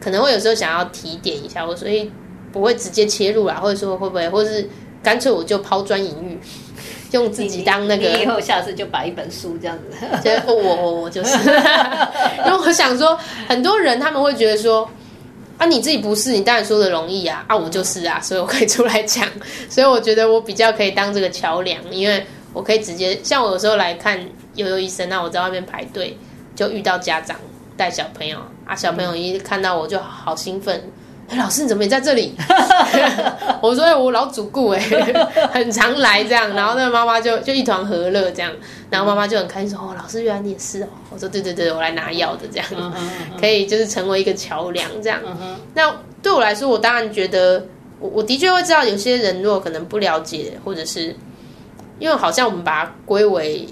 [0.00, 2.10] 可能会有时候想要提点一下，我所以
[2.52, 4.68] 不会直接切入啦，或者说会不会，或是
[5.02, 6.38] 干脆我就抛砖引玉，
[7.12, 8.08] 用自己当那个。
[8.18, 10.42] 以后下次就把一本书这样子。
[10.46, 11.36] 我我我就是，
[12.46, 14.88] 因为我想说，很多人他们会觉得说。
[15.58, 17.42] 啊，你自己不是，你当然说的容易啊！
[17.48, 19.26] 啊，我就是啊，所以我可以出来讲，
[19.70, 24.20] 所以我觉得我比较可以当这个桥梁，因为我可以直接，像我有时候来看
[24.56, 26.14] 悠悠医生，那我在外面排队
[26.54, 27.38] 就遇到家长
[27.74, 30.78] 带小朋友啊，小朋友一看到我就好兴奋。
[31.34, 32.34] 老师你怎么也在这里？
[33.60, 34.80] 我说我老主顾哎，
[35.52, 38.52] 很常来这样，然后那个妈妈就就一团和乐这样，
[38.90, 40.88] 然后妈妈就很开心说哦，老师原来你也是哦。
[41.10, 42.66] 我说对对对，我来拿药的这样，
[43.40, 45.20] 可以就是成为一个桥梁这样。
[45.74, 47.66] 那对我来说，我当然觉得
[47.98, 51.14] 我我的确会知道有些人如果可能不了解，或者是
[51.98, 53.66] 因为好像我们把它归为。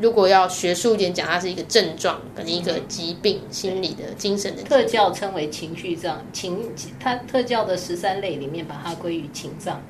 [0.00, 4.62] 如果要学术一点讲，它是一个症状，跟一个疾病，心理的、精神的。
[4.62, 9.82] 特教称为情绪障，情它特教的十三类里面，把它归于情障，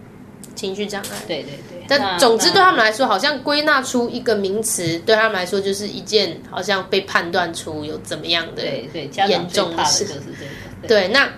[0.55, 1.09] 情绪障碍。
[1.27, 1.85] 对对对。
[1.89, 10.05] 但总之对他们来说，好像归纳出一个名词，对他们来说就是一件好像被判断出有怎么样的对对严重的事。
[10.05, 10.89] 就是这个。
[10.89, 11.29] 对，那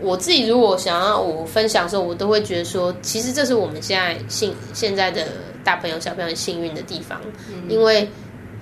[0.00, 5.26] 我自己如果想要我分享的时候，我都会觉得说，其实这是我们现在幸现在的。
[5.62, 7.20] 大朋友、小朋友幸运的地方，
[7.68, 8.08] 因为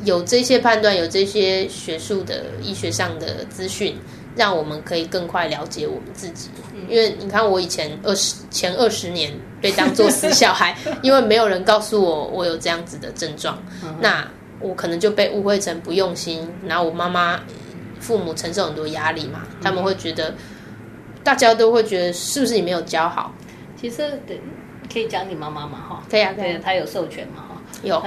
[0.05, 3.96] 有这些判断，有这些学术的医学上的资讯，
[4.35, 6.51] 让我们可以更快了解我们自己。
[6.88, 13.57] 因为你看，我以前二十前二十年被当做死小孩， 因为没有人告诉我我有这样子的症状，
[14.01, 14.27] 那
[14.59, 17.38] 我可能就被误会成不用心，然后我妈妈、
[18.01, 20.35] 父母承受很多压力嘛，他们会觉得，
[21.23, 23.33] 大家都会觉得是不是你没有教好？
[23.81, 24.41] 其实对。
[24.91, 25.79] 可以讲你妈妈嘛？
[25.87, 27.45] 哈，可以啊，对，她有授权嘛？
[27.47, 28.03] 哈，有。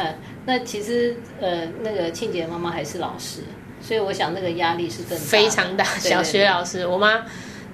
[0.47, 3.41] 那其实呃，那个庆姐妈妈还是老师，
[3.79, 5.83] 所以我想那个压力是更非常大。
[5.99, 7.23] 小学老师，我妈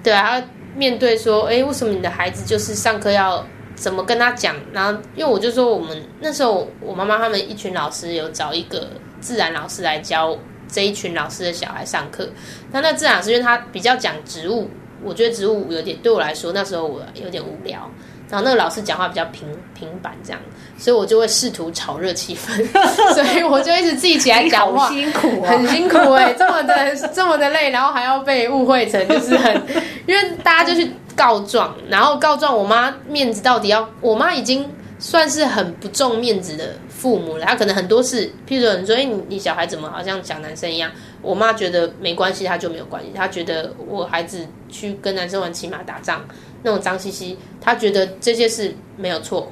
[0.03, 0.43] 对啊，
[0.75, 3.41] 面对说，哎，为什么你的孩子就是上课要
[3.75, 4.53] 怎么跟他讲？
[4.73, 8.89] 然后因为我就说我们那时候我妈妈他们一群老师有找一个
[9.21, 12.27] 自然老师来教这一群老师的小孩上课。
[12.73, 14.69] 那那自然老师因为他比较讲植物，
[15.03, 17.89] 我觉得植物有点对我来说那时候我有点无聊。
[18.29, 20.41] 然后那个老师讲话比较平平板这样，
[20.77, 22.61] 所以我就会试图炒热气氛，
[23.15, 29.55] 所以我就一直自己起来讲话，辛苦啊，很辛苦哎、这么的这么的累，然后还要被误会成就是很，
[30.05, 46.25] 因为大家就去告状，然后告状我妈面子到底要，我妈已经算是很不重面子的父母了，她可能很多事，譬如说你说哎你你小孩怎么好像小男生一样，我妈觉得没关系，她就没有关系，她觉得我孩子去跟男生玩骑马打仗
[46.63, 49.51] 那种脏兮兮，她觉得这些事没有错，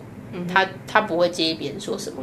[0.52, 2.18] 她她不会介意别人说什么，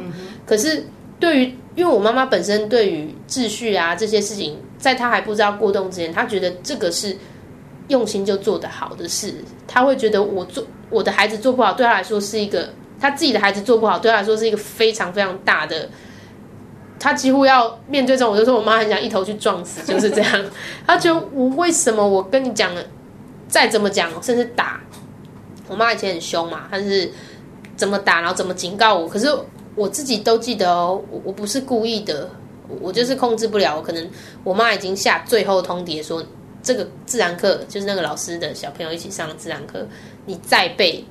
[0.45, 0.83] 可是。
[1.19, 7.15] 对于，因为我妈妈本身对于秩序啊这些事情，在她还不知道过动之前，她觉得这个是
[7.87, 9.33] 用心就做得好的事，
[9.65, 12.67] 她会觉得我做我的孩子做不好，对她来说是一个
[12.99, 15.87] 她自己的孩子做不好，对她来说是一个非常非常大的，
[17.03, 20.45] 他几乎要面对这种，我就说我妈很想一头去撞死，就是这样。
[20.87, 22.81] 她觉得我为什么我跟你讲了，
[23.49, 24.79] 再怎么讲，甚至打，
[25.67, 27.11] 我妈以前很凶嘛，她是
[27.75, 29.27] 怎么打，然后怎么警告我，可是。
[29.75, 32.29] 我自己都记得哦，我我不是故意的，
[32.79, 33.81] 我就是控制不了。
[33.81, 34.09] 可能
[34.43, 36.23] 我妈已经下最后通牒说，
[36.61, 39.83] 这个自然课就是那个老师的小朋友一起上的自然课，
[40.27, 41.03] 你再被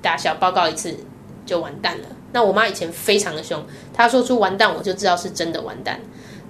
[0.00, 0.96] 打小报告一次
[1.44, 2.06] 就完蛋了。
[2.32, 6.00] 那我妈以前非常的凶，她说出完蛋我就知道是真的完蛋。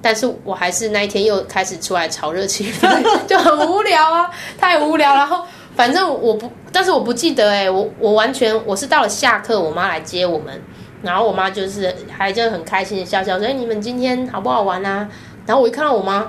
[0.01, 5.14] 但是我还是那一天又开始出来炒热气氛， 就很无聊啊，太无聊。
[5.14, 5.45] 然后
[5.77, 10.61] 反正我不，但是我不记得哎、我我完全我是到了下课，我妈来接我们。
[11.03, 15.09] 然后我妈就是还就很开心的笑笑说：“哎，你们今天好不好玩啊？”
[15.47, 16.27] 然后我一看到我妈，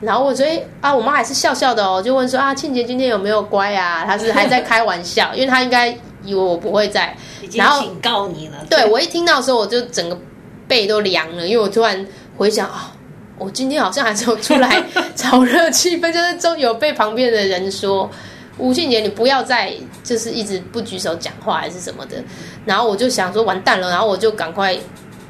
[0.00, 7.16] 然后我说：“哎啊，我妈还是笑笑的哦，就问说啊，庆杰今天有没有乖啊？”她是还在开玩笑，因为她应该以为我不会在。
[7.54, 8.64] 然后警告你了。
[8.68, 10.18] 对我一听到的时候，我就整个
[10.66, 12.06] 背都凉了，因为我突然
[12.36, 12.92] 回想啊，
[13.38, 14.82] 我今天好像还是有出来
[15.16, 18.10] 炒热气氛，就是中有被旁边的人说。
[18.58, 19.72] 吴俊杰，你不要再
[20.04, 22.22] 就是一直不举手讲话还是什么的，
[22.66, 24.78] 然后我就想说完蛋了，然后我就赶快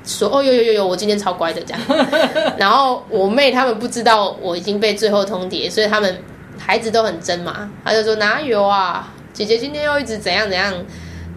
[0.05, 1.81] 说哦有有有有，我今天超乖的这样。
[2.59, 6.21] 然后我妹他们不知道我已经被最后通牒，所以他们
[6.59, 10.75] 孩子都很真嘛，他就说哪有啊，姐姐今天又一直怎样怎样，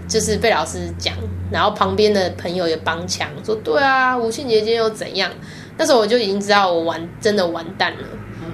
[0.07, 1.15] 就是被老师讲，
[1.51, 5.31] 然后旁边的朋友也帮腔说对啊，吴庆杰今天又怎样？
[5.77, 8.07] 那时候我就已经知道我完真的完蛋了。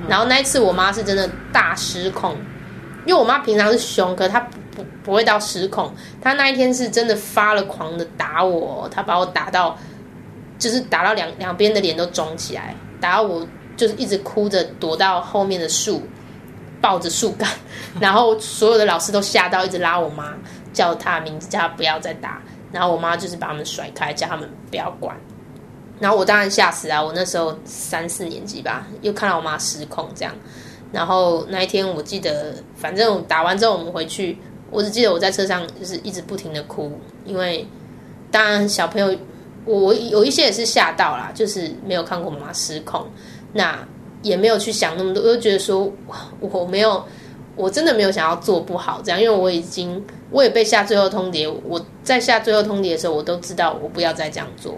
[0.08, 2.36] 然后那一次我妈是真的大失控。
[3.04, 5.92] 因为我妈平常是凶，可她不不不会到失控。
[6.22, 9.76] 她那一天是真的发了狂的打我，她把我打到，
[10.60, 16.04] 就是打到两两边的脸都肿起来，打到我就是一直哭着躲到后面的树，
[16.82, 17.48] 抱着树干，
[18.02, 20.34] 然后所有的老师都吓到，一直拉我妈，
[20.74, 22.42] 叫她名字，叫她不要再打。
[22.72, 25.16] 然后我妈就是把他们甩开，叫他们不要管。
[26.00, 27.04] 然后我当然吓死啊！
[27.04, 30.34] 我那时候三四年级吧，又看到我妈失控这样。
[30.92, 34.38] 然后那一天，我记得，反正打完之后我们回去，
[34.72, 37.68] 我只记得我在车上就是一直不停的哭，因为
[38.32, 39.16] 当然小朋友，
[39.66, 43.06] 我有一些也是吓到啦，就是没有看过我妈失控，
[43.54, 43.78] 那
[44.22, 45.92] 也没有去想那么多，我就觉得说
[46.40, 47.04] 我没有，
[47.56, 54.76] 我真的没有想要做不好这样，因为我已经我也被下最后通牒，我在下最后通牒的时候，我都知道我不要再这样做，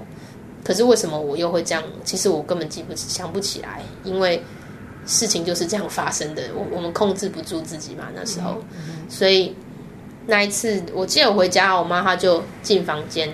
[0.63, 1.83] 可是为什么我又会这样？
[2.03, 4.41] 其实我根本记不起想不起来，因为。
[5.05, 8.55] 事情就是这样发生的，我我们控制不住自己嘛，那时候，
[9.09, 9.53] 所以
[10.25, 13.27] 那一次我记得我回家，我妈她就进房间，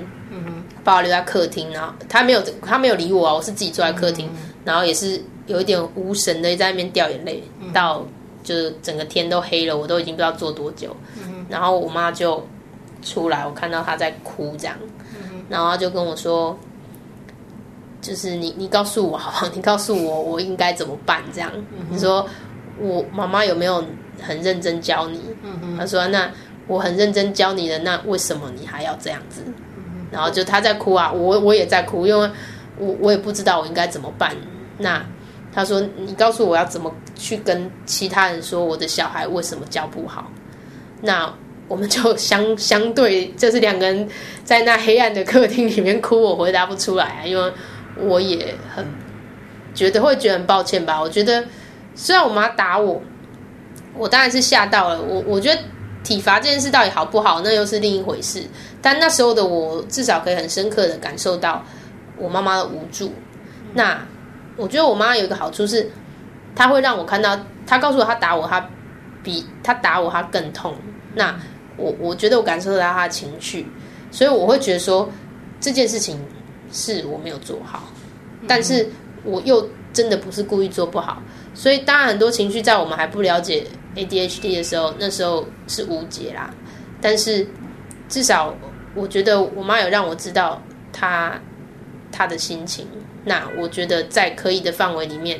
[0.83, 4.27] 把我留在客厅，然后她没有她没有理我啊，我是自己坐在客厅，
[4.69, 8.05] 然后也是有一点无神的在那边掉眼泪，到
[8.43, 10.95] 就是整个天都黑了，我都已经不知道坐多久，
[11.49, 12.45] 然后我妈就
[13.01, 14.77] 出来，我看到她在哭这样，
[15.49, 16.55] 然后她就跟我说。
[18.01, 19.51] 就是你，你告诉我好不好？
[19.53, 21.21] 你告诉我，我应该怎么办？
[21.33, 21.51] 这样，
[21.89, 22.25] 你说
[22.79, 23.83] 我妈妈有没有
[24.21, 25.19] 很认真教你？
[25.77, 26.31] 她说：“那
[26.65, 29.43] 我很认真教你的，那为什么你还要这样子？”
[30.09, 32.31] 然后就她在哭啊，我我也在哭，因为
[32.77, 34.33] 我我也不知道我应该怎么办。
[34.79, 35.05] 那
[35.53, 40.31] 他说：“你告诉我要怎么去跟其他人说我的小孩为什么教不好？”
[41.03, 41.31] 那
[41.67, 44.09] 我们就相相对，就是两个人
[44.43, 47.53] 在那黑暗的客厅里面哭，我回答不出来啊，因为。
[48.01, 48.85] 我也很
[49.75, 51.01] 觉得会觉得很抱歉吧。
[51.01, 51.43] 我觉得
[51.95, 53.01] 虽然我妈打我，
[53.93, 55.01] 我当然是吓到了。
[55.01, 55.61] 我我觉得
[56.01, 58.41] 体罚这件事到底好不好，那又是另一回事。
[58.81, 61.61] 但那时候的我至少可以很深刻的感受到
[62.15, 63.11] 我妈妈的无助。
[63.73, 63.99] 那
[64.59, 65.89] 我觉得我妈有一个好处是，
[66.55, 68.69] 她会让我看到，她告诉我她打我，她
[69.23, 70.75] 比她打我她更痛。
[71.15, 71.33] 那
[71.77, 73.65] 我我觉得我感受到她的情绪，
[74.11, 75.09] 所以我会觉得说
[75.61, 76.19] 这件事情
[76.71, 77.83] 是我没有做好，
[78.47, 78.87] 但是
[79.23, 81.21] 我又真的不是故意做不好，
[81.53, 86.53] 所以当然很多情绪在我们还不了解 ADHD 的时候，那时候是无解啦。
[87.01, 87.47] 但是
[88.09, 88.53] 至少
[88.93, 91.39] 我觉得我妈有让我知道她
[92.11, 92.85] 她的心情，
[93.23, 95.39] 那我觉得在可以的范围里面，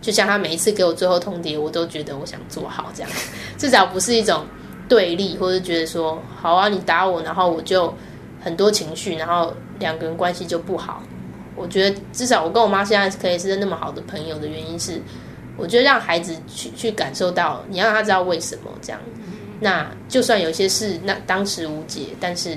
[0.00, 3.10] 就像他每一次给我最后通牒，我都觉得我想做好这样，
[3.58, 4.44] 至少不是一种。
[4.88, 7.92] 对立，或者觉得说好啊，你打我，然后我就
[8.40, 11.02] 很多情绪，然后两个人关系就不好。
[11.56, 15.02] 我觉得至少我跟我妈现在可以是那么好的朋友的原因是，
[15.56, 19.00] 我觉得让孩子去去感受到，你让他知道为什么这样。
[19.58, 22.56] 那就算有些事那当时无解，但是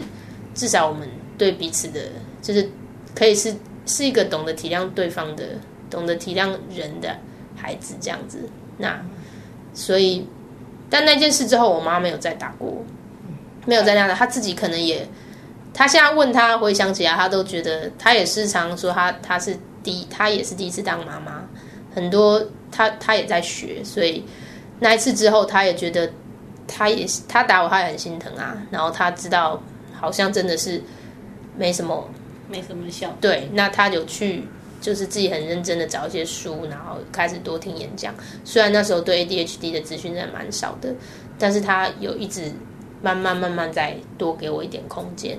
[0.53, 1.99] 至少我们对彼此的，
[2.43, 2.69] 就是
[3.15, 3.51] 可以是
[3.89, 5.43] 是一个懂得体谅对方的、
[5.89, 7.13] 懂得体谅人的
[7.57, 8.49] 孩子这样子。
[8.77, 8.97] 那
[9.73, 10.25] 所以。
[10.91, 12.83] 但那件事之后，我妈没有再打过，
[13.67, 14.15] 没有再那样的。
[14.15, 15.07] 她自己可能也，
[15.71, 21.47] 她现在问她回想起来，她都觉得她也时常说她她是第她也是第一次当妈妈，
[21.93, 24.25] 很多她她也在学，所以
[24.79, 26.11] 那一次之后，她也觉得
[26.67, 28.57] 她也她打我，她也很心疼啊。
[28.71, 29.61] 然后她知道
[29.93, 30.81] 好像真的是
[31.55, 32.09] 没什么
[32.49, 34.43] 没什么效，对，那他有去。
[34.81, 38.15] 就是自己很认真的找一些书，然后开始多听演讲。
[38.45, 40.95] 虽然那时候对 ADHD 的资讯真的蛮少的，
[41.37, 42.43] 但是他有一直
[43.01, 45.37] 慢慢慢慢在多给我一点空间。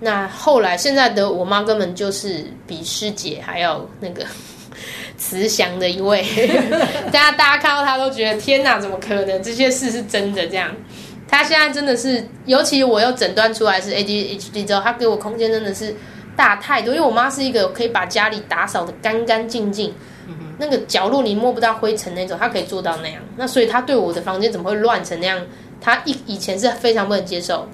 [0.00, 4.24] 那后来现在的我妈根本就是比师姐还要那个
[5.18, 6.24] 慈祥的一位，
[7.12, 10.46] 大家大家看到她都觉得天哪，怎么可能这些事是真的？
[10.46, 10.74] 这样，
[11.28, 15.94] 她现在真的是，尤其我又诊断出来是 ADHD 之后，她给我空间真的是。
[16.36, 19.94] 大太多，因为我妈是一个可以把家里打扫的干干净净，
[20.58, 23.22] 那个角落你摸不到灰尘那种，她可以做到那样。
[23.36, 25.40] 那所以她对我的房间怎么会乱成那样？
[25.80, 27.68] 她一以前是非常不能接受。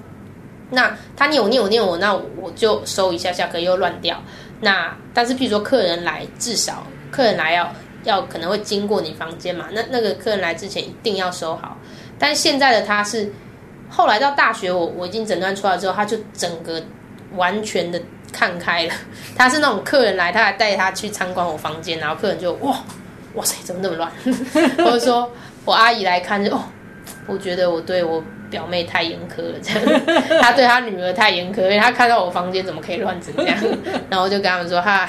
[0.69, 4.21] 那她扭扭扭我，那我就收一下下，可以又乱掉。
[4.61, 11.77] 那但是，譬如说客人来，至少客人来要要可能会经过你房间嘛，那那个客人来之前一定要收好。
[12.19, 13.31] 但现在的她是
[13.89, 16.81] 后来到大学，我我已经诊断出来之后，她就整个
[17.35, 17.99] 完全的。
[18.31, 18.93] 看开了，
[19.37, 22.77] 他是那种客人来，他还带他去参观我房间，然后客人就哇
[23.35, 24.11] 哇塞，怎么那么乱？
[24.85, 25.31] 或者说
[25.65, 26.63] 我阿姨来看就哦，
[27.27, 30.01] 我觉得我对我表妹太严苛了，这样
[30.41, 33.57] 他对他女儿太严苛，因为他看到我房间怎么可以乱成这样，
[34.09, 35.07] 然后就跟他们说嗨，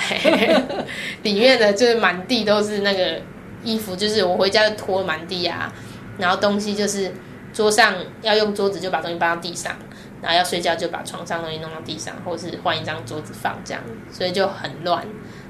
[1.22, 3.20] 里面的就是满地都是那个
[3.64, 5.72] 衣服，就是我回家就拖满地啊，
[6.18, 7.12] 然后东西就是
[7.52, 9.76] 桌上要用桌子就把东西搬到地上。
[10.22, 15.04] 然后要睡觉就把床上东西弄到地上，或是换一张桌子放这样，所以就很乱。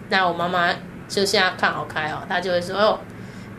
[0.09, 0.73] 那我妈妈
[1.07, 2.99] 就现在看好开哦，她就会说：“哦，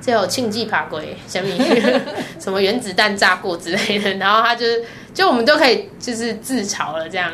[0.01, 1.49] 这有庆忌爬鬼，什么
[2.39, 4.65] 什么原子弹炸过之类的。”然后她就
[5.13, 7.31] 就我们都可以就是自嘲了这样，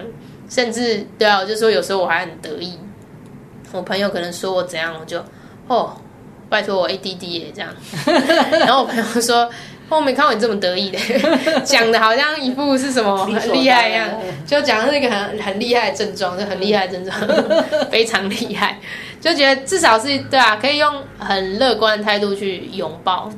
[0.50, 2.78] 甚至对啊，我就说有时候我还很得意。
[3.72, 5.24] 我朋友可能说我怎样，我就
[5.68, 5.96] 哦，
[6.50, 7.74] 拜托我 ADD 耶这样。
[8.60, 9.50] 然后我朋友说。
[9.98, 11.00] 我没看过你这么得意的，
[11.66, 14.08] 讲的好像一副是什么很厉害一样，
[14.46, 17.20] 就讲是一个很很厉害的症状，就很厉害的症状，
[17.90, 18.80] 非常厉害，
[19.20, 23.32] 就觉得至少是对啊，可以用很乐观的态度去拥抱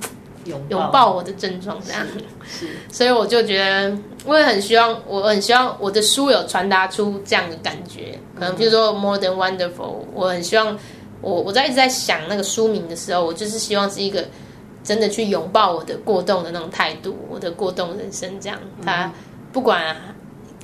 [0.46, 2.02] 拥抱我的症状这样。
[2.46, 3.96] 是，所以我就觉得
[4.26, 8.18] 我也很希望，我很希望我的书有传达出这样的感觉。
[8.38, 10.78] 可能比如说 More than wonderful，我很希望
[11.22, 14.26] 我我在一直在想那个书名的时候，我就是希望是一个。
[14.84, 19.12] 真的去拥抱我的过动的那种态度，我的过动人生这样，他
[19.52, 19.96] 不管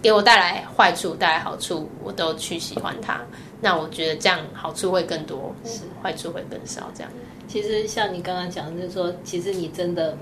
[0.01, 3.21] 给我带来坏处带来好处，我都去喜欢他。
[3.59, 6.89] 那我觉得这样好处会更多，是坏处会更少。
[6.93, 7.11] 这样，
[7.47, 10.15] 其实像你刚刚讲，就是说，其实你真的，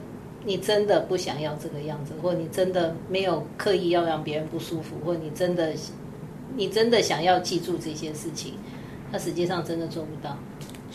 [0.46, 5.74] 你真的不想要这个样子，或你真的没有刻意要让别人不舒服，或你真的，
[6.56, 8.54] 你真的想要记住这些事情，
[9.12, 10.38] 他实际上真的做不到。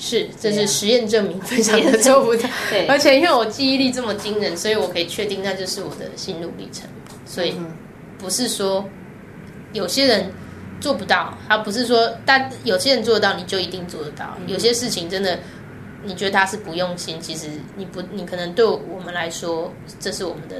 [0.03, 2.49] 是，这是实验证明，非常的做不到。
[2.71, 6.89] 对， 而且因为我记忆力这么惊人，所以我可以确定那就是我的心路历程。
[7.27, 7.55] 所以
[8.19, 8.83] 不是说
[9.75, 10.33] 有些人
[10.81, 14.35] 做不到，他不是说，但有些人做得到，你就一定做得到。
[14.47, 15.39] 有些事情真的，
[16.03, 19.71] 你觉得他是不用心，其实你不，你可能对我们来说，
[20.01, 20.57] 这是我们的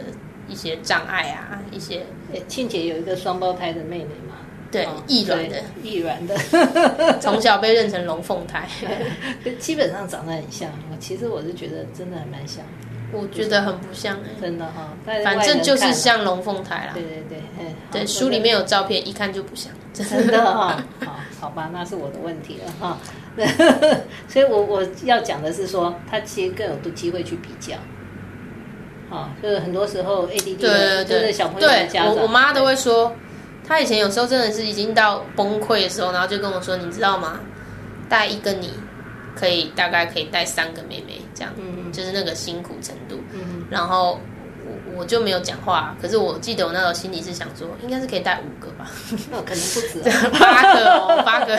[0.49, 2.05] 一些障碍啊，一些。
[2.47, 4.37] 庆姐有一个双胞胎的妹妹嘛。
[4.71, 8.69] 对，易软的，易软的，从小被认成龙凤胎，
[9.59, 10.69] 基本上长得很像。
[10.91, 12.65] 我其实我是觉得真的还蛮像，
[13.13, 14.89] 我觉得很不像，真的哈。
[15.25, 16.93] 反正就是像龙凤胎啦。
[16.95, 17.39] 对对对，
[17.91, 20.81] 对，书里面有照片，一看就不像，真的哈。
[21.05, 22.99] 好，好吧，那是我的问题了哈。
[24.29, 27.77] 所以我我要讲的是说，他其实更有机会去比较。
[29.11, 30.57] 啊，就是很多时候 ADD
[31.05, 33.13] 就是小朋友的家长，我我妈都会说，
[33.71, 37.39] 她以前有时候真的是已经到崩溃的时候，然后就跟我说，你知道吗？
[38.09, 38.69] 带一个你
[39.37, 43.21] 可以大概可以带三个妹妹，这样，嗯就是那个辛苦程度。
[43.33, 44.19] 嗯然后
[44.67, 48.91] 我我就没有讲话，可是我记得我那时候心里是想说，应该是可以带五个吧，
[49.31, 51.57] 那可能不止啊， 八个哦，八个。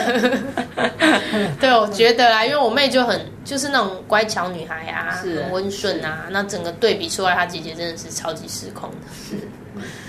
[1.58, 8.96] 对，我觉得啦，因为我妹就很就是那种乖巧女孩啊，是很温顺啊，那整个对比出来，她姐姐真的是超级失控的。
[9.14, 9.36] 是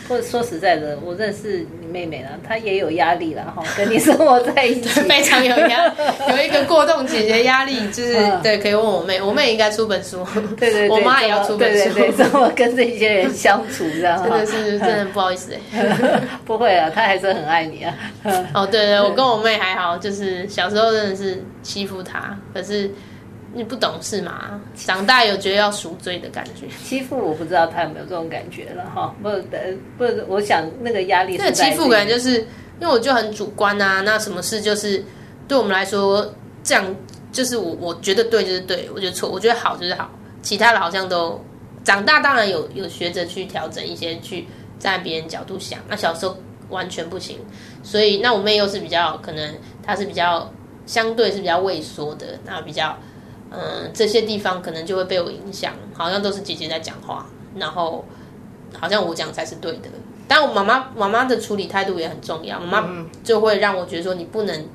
[0.09, 5.87] 或者说实在的，我认识你妹妹了，她也有压力了哈，跟你生活在一起， 非常有压，
[6.29, 10.21] 有一个过动姐姐压力，就是、嗯对，可以问我妹，我妹应该出本书，
[10.59, 14.21] 对对对，我妈也要出本书，对对对，怎么跟这些人相处这样？
[14.21, 16.21] 真的是真的 不好意思哎。
[16.43, 17.95] 不会啊，她还是很爱你啊。
[18.53, 22.91] 哦，对对，我跟我妹还好，就是小时候真的是欺负她，可是
[23.53, 26.67] 你不懂事嘛，长大有觉得要赎罪的感觉。
[26.83, 29.41] 欺负我不知道他有没有这种感觉了哈，不呃
[29.97, 32.39] 不，我想那个压力那欺负感就是
[32.79, 35.03] 因为我就很主观啊，那什么事就是
[35.47, 36.33] 对我们来说
[36.63, 36.95] 这样，
[37.31, 40.09] 就是我我觉得对就是对，我觉得错，我觉得好就是好，
[40.41, 41.39] 其他的好像都
[41.83, 44.47] 长大当然有有学着去调整一些，去
[44.79, 46.35] 站在别人角度想，那小时候
[46.69, 47.37] 完全不行，
[47.83, 49.53] 所以那我妹又是比较可能
[49.85, 50.51] 她是比较
[50.85, 52.97] 相对是比较畏缩的，那比较
[53.53, 57.25] 嗯这些地方可能就会被我影响，好像都是姐姐在讲话，
[57.55, 58.03] 然后
[58.77, 59.89] 好像我讲才是对的。
[60.27, 64.65] 但我妈妈妈妈的处理态度也很重要，妈妈就会让我觉得说你不能，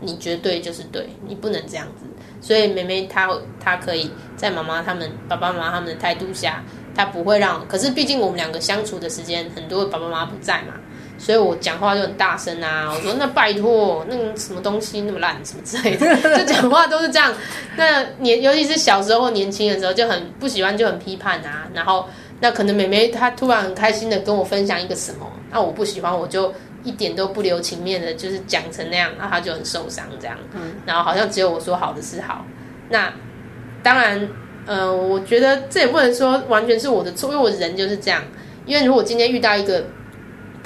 [0.00, 2.04] 你绝对就是对，你不能这样子。
[2.40, 6.62] 所以妹妹她她可以在妈妈他们爸爸妈妈他们的态度下，
[6.94, 7.66] 她不会让。
[7.66, 10.74] 可是毕竟我们两个相处的时间很多，爸爸妈妈不在嘛，
[11.18, 12.92] 所以我讲话就很大声啊。
[12.94, 16.06] 我说那拜托，那个什么东西那么烂，什么之类的，
[16.44, 17.32] 就讲话都是这样。
[17.76, 21.66] 那年尤其是小时候年轻的时候，就很不喜欢，就很批判啊。
[21.74, 22.06] 然后
[22.40, 26.52] 那可能妹妹她突然很开心的跟我分享一个什么，那我不喜欢，我就
[26.84, 30.36] 一点都不留情面的，就是讲成那样，那她就很受伤这样。
[30.54, 32.44] 嗯然后好像只有我说好的是好，
[32.88, 33.12] 那
[33.82, 34.28] 当然，
[34.66, 38.22] 呃，我觉得这也不能说完全是我的错，因为我人就是这样。
[38.66, 39.84] 因为如果今天遇到一个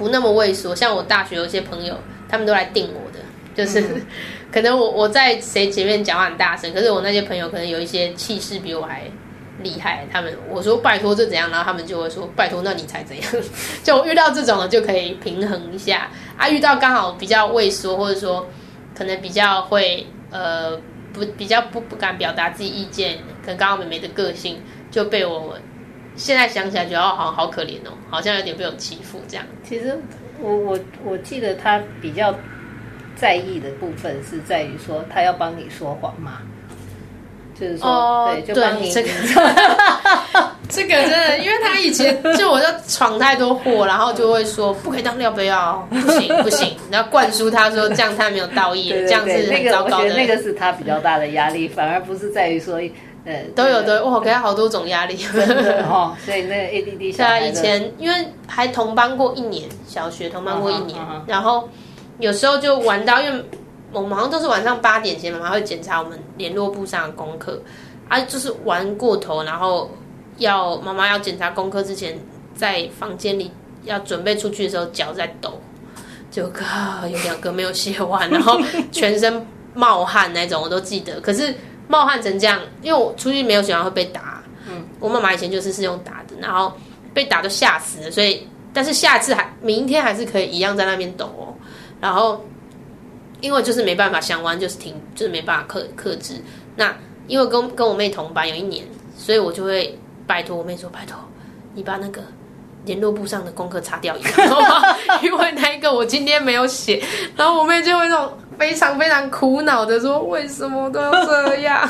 [0.00, 1.94] 不那么畏缩，像我大学有些朋友，
[2.26, 3.18] 他们都来定我的，
[3.54, 3.84] 就是、
[4.50, 9.02] 可能我我在谁前面讲话很大声，可是我那些朋友可能有一些气势比我还
[9.62, 13.30] 厉害，他们我说拜托这怎样，然后他们就会说拜托那你才怎样，
[13.84, 16.08] 就我遇到这种的就可以平衡一下。
[16.38, 18.48] 啊，遇到刚好比较畏缩或者说
[18.96, 20.74] 可能比较会呃
[21.12, 25.58] 不比较不不敢表达自己意见，可能刚好妹妹的个性就被我
[26.20, 29.46] 现在想起来觉得哦好好可怜哦，好像有点被我欺负这样。
[29.66, 29.98] 其实
[30.38, 32.34] 我我我记得他比较
[33.16, 36.42] 在意的部分是在于说他要帮你说谎嘛，
[37.58, 39.08] 就是说、哦对，就帮你对这个
[40.70, 50.04] 这个真的，因为他以前就我就闯太多祸，然后就会说不可以当料杯哦，不行不行，然后灌输他说这样他没有道义，对对这样是对那个很糟糕的。
[50.04, 52.80] 我觉得那个是他比较大的压力，反而不是在于说
[53.24, 55.16] 呃都有都有哇，给他好多种压力。
[55.16, 61.68] 真的哈、 所以那个 ADD 小对啊，以前因为还同班过一年，小学同班过一年，嗯哼嗯然后
[62.18, 63.44] 有时候就玩到，因为
[63.92, 67.60] 我们好像都是晚上八点前，妈妈会检查我们联络簿上的功课，
[68.08, 69.90] 啊，就是玩过头，然后
[70.38, 72.18] 要妈妈要检查功课之前，
[72.54, 73.50] 在房间里
[73.84, 75.60] 要准备出去的时候，脚在抖，
[76.30, 78.58] 就啊有两个没有写完，然后
[78.92, 81.20] 全身冒汗那种，我都记得。
[81.20, 81.54] 可是
[81.90, 86.72] 冒汗成这样，因为我出去没有写完会被打，嗯，我妈妈以前就是是用打的，然后
[87.12, 91.52] 被打都吓死了，所以但是下次还明天还是可以一样在那边抖哦，
[92.00, 92.46] 然后
[93.40, 96.34] 因为就是没办法想完就是停，就是没办法克克制。
[96.76, 96.94] 那
[97.26, 98.84] 因为跟跟我妹同班有一年，
[99.16, 101.18] 所以我就会拜托我妹说：“拜托
[101.74, 102.22] 你把那个
[102.84, 104.42] 联络簿上的功课擦掉一个，
[105.22, 107.02] 因为那一个我今天没有写。”
[107.36, 111.88] 然后我妹就会那种非常非常苦恼的说：“为什么都要这样？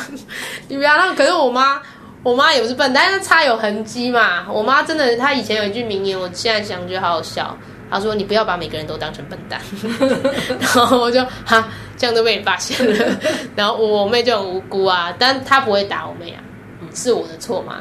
[0.68, 1.80] 你不要让。”可是我妈。
[2.22, 4.44] 我妈也不是笨，但是擦有痕迹嘛。
[4.52, 7.56] 我妈真的，她以前有一句名言，我现在想觉得好好笑。
[7.90, 9.58] 她说：“你不要把每个人都当成笨蛋。
[10.60, 11.66] ”然后我就哈，
[11.96, 13.16] 这样都被你发现了。
[13.56, 16.44] 然后我妹就很无辜啊，但她不会打我妹啊，
[16.94, 17.76] 是我的错嘛。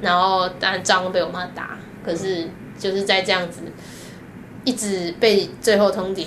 [0.00, 2.48] 然后当然照样被我妈打，可是
[2.78, 3.60] 就是在这样子
[4.64, 6.26] 一直被最后通牒，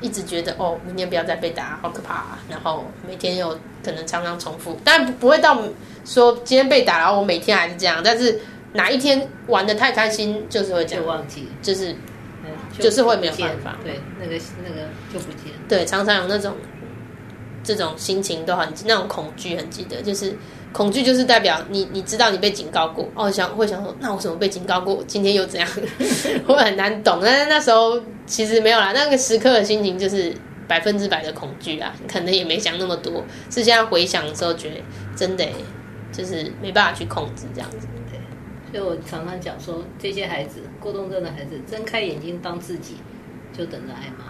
[0.00, 2.38] 一直觉得哦，明天不要再被打，好可怕、啊。
[2.48, 5.62] 然后每天又可能常常重复，但不不会到
[6.04, 8.00] 说今天被打，然后我每天还是这样。
[8.04, 8.40] 但是
[8.72, 11.92] 哪一天玩的太开心，就是会这样，就忘记，就是
[12.44, 14.34] 嗯就是会没有办法对，那个
[14.64, 15.58] 那个就不见了。
[15.68, 16.54] 对，常常有那种
[17.62, 20.36] 这种心情都很那种恐惧很记得，就是
[20.72, 25.68] 恐惧就是代表你你知道你被警告过哦，想会想说那我怎么被警告过，今天又怎样，
[26.46, 27.20] 会很难懂。
[27.22, 30.34] 但是那时候其实没有啦，那个时刻的心情就是
[30.66, 34.76] 百分之百的恐惧啊，可能也没想那么多，是现在回想的时候觉得
[35.14, 35.46] 真的
[36.10, 37.86] 就是没办法去控制这样子。
[38.10, 38.18] 对，
[38.70, 42.96] 所以我常常讲说，这些孩子过动症的孩子，睁开眼睛当自己，
[43.56, 44.24] 就等着挨骂。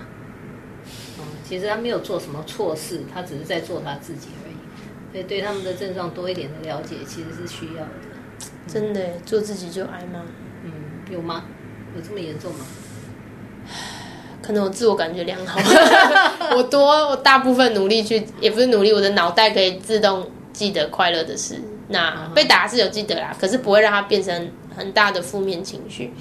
[1.19, 4.29] 嗯，其实他没有做什么错事，他只是在做他自己。
[5.13, 7.91] 所以对他们的症状多一点的了解，其实是需要的。
[8.67, 10.21] 真的做自己就挨骂，
[10.65, 10.73] 嗯，
[11.11, 11.45] 有吗？
[11.95, 12.65] 有这么严重吗？
[14.43, 15.61] 可能我自我感觉良好，
[16.57, 21.61] 我多我大部分努力去，也不是努力，我的脑袋可以自动记得快乐的事。
[21.89, 26.13] 那被打是有记得啦，可是不会让它变成很大的负面情绪。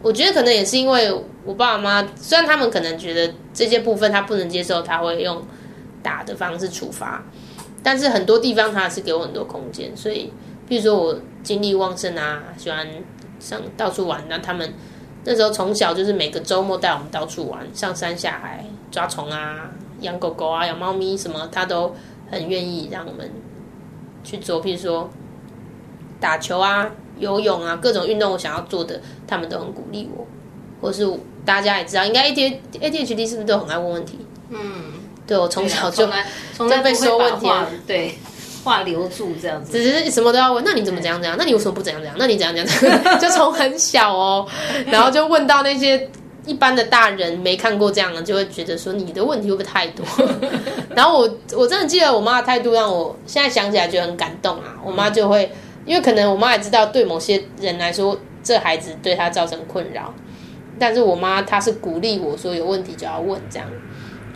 [0.00, 1.12] 我觉得可能也是因为
[1.44, 5.42] 我爸爸妈妈，虽然他们可能觉得这些部分他不能接受，他会用
[6.02, 7.22] 打的方式处罚，
[7.82, 9.96] 但是很多地方他还是给我很多空间。
[9.96, 10.32] 所以，
[10.66, 12.86] 比如说我精力旺盛啊，喜欢
[13.38, 14.72] 上到处玩，那他们
[15.24, 19.70] 那时候从小就是每个周末带我们到处玩，上山下海抓虫啊，
[20.00, 21.94] 养狗狗啊，养猫咪什么，他都
[22.30, 23.30] 很愿意让我们
[24.22, 24.62] 去做。
[24.62, 25.08] 譬如说
[26.20, 26.90] 打球啊。
[27.18, 30.24] 游泳啊，各种运动我想要做的，他们都很鼓励我。
[30.80, 31.04] 或是
[31.44, 32.46] 大家也知道，应该 A D
[32.78, 34.20] A D H D 是不是都很爱问问题？
[34.50, 34.60] 嗯，
[35.28, 36.08] 对我从小就
[36.56, 37.46] 从来被说问题，
[37.86, 38.18] 对
[38.64, 40.64] 话留住这样子，只是什么都要问。
[40.64, 41.36] 那你怎么怎样怎样？
[41.38, 42.16] 那你为什么不怎样怎样？
[42.18, 43.18] 那你怎样怎样？
[43.20, 44.44] 就从很小哦，
[44.86, 46.10] 然后就问到那些
[46.44, 50.04] 一般的大人没看过这样的，就会觉得说你的问题会不会太多？
[50.96, 54.74] 然后我我真的记得我妈的态度，让我现在想起来觉得很感动啊。
[54.84, 55.50] 我妈就会。
[55.86, 60.12] 因为可能我妈也知道，对某些人来说，这孩子对她造成困扰，
[60.78, 63.66] 但是我妈她是鼓励我说有问题就要问这样，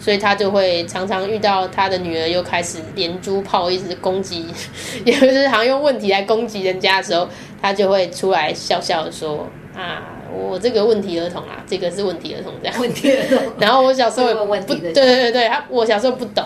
[0.02, 4.44] 所以他就会常常遇到他的女儿又开始连珠炮一直攻击，
[5.06, 7.28] 也就是好像用问题来攻击人家的时候，
[7.62, 9.46] 他就会出来笑笑的说
[9.76, 10.02] 啊，
[10.34, 12.80] 我这个问题儿童啊，这个是问题儿童这样。
[12.80, 13.38] 问题儿童。
[13.60, 16.44] 然后我小时候不，对对对对，他我小时候不懂。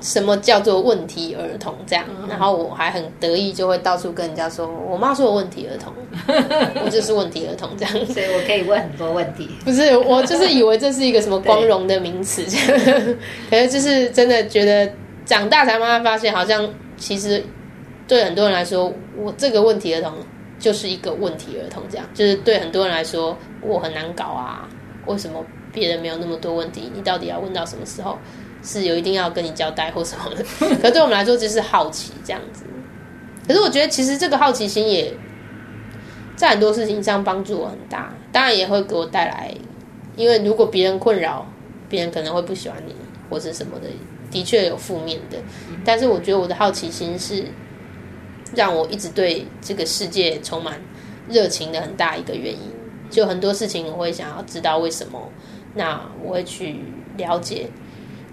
[0.00, 1.74] 什么叫做问题儿童？
[1.86, 5.92] 这样，然后我还很得意，就会到处跟人家说，我妈说我问题儿童，
[6.84, 9.48] 我就是问题儿童这样，所以我可以问很多问题。
[9.64, 12.44] 不是，我就是以为这是一个什么光荣的名词，
[13.50, 14.90] 可是就是真的觉得
[15.24, 17.42] 长大才慢慢发现，好像其实
[18.08, 20.12] 对很多人来说，我这个问题儿童
[20.58, 24.68] 就是一个问题儿童，这样就是对很多人来说，我很难搞啊，
[25.06, 26.90] 为什么别人没有那么多问题？
[26.94, 28.18] 你到底要问到什么时候？
[28.62, 30.44] 是有一定要跟你交代或什么的，
[30.82, 32.64] 可对我们来说就是好奇这样子。
[33.46, 35.12] 可是我觉得其实这个好奇心也
[36.36, 39.52] 在很多事情上帮助我很大，当然也会给我带来，
[40.16, 41.46] 因为如果别人困扰，
[41.88, 42.94] 别人可能会不喜欢你
[43.28, 43.88] 或是什么的，
[44.30, 45.38] 的确有负面的。
[45.84, 47.44] 但是我觉得我的好奇心是
[48.54, 50.80] 让我一直对这个世界充满
[51.28, 52.70] 热情的很大一个原因。
[53.10, 55.20] 就很多事情我会想要知道为什么，
[55.74, 56.76] 那我会去
[57.16, 57.68] 了解。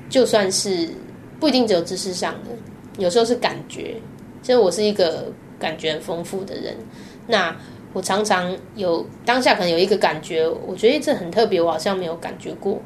[0.10, 0.89] 就算是
[1.39, 2.49] 不一定只有知识上的，
[2.97, 3.95] 有时候是感觉。
[4.41, 6.76] 其实我是一个感觉很丰富的人。
[7.28, 7.53] 那
[7.91, 12.80] 我常常有当下可能有一个感觉，我觉得这很特别，我好像没有感觉过。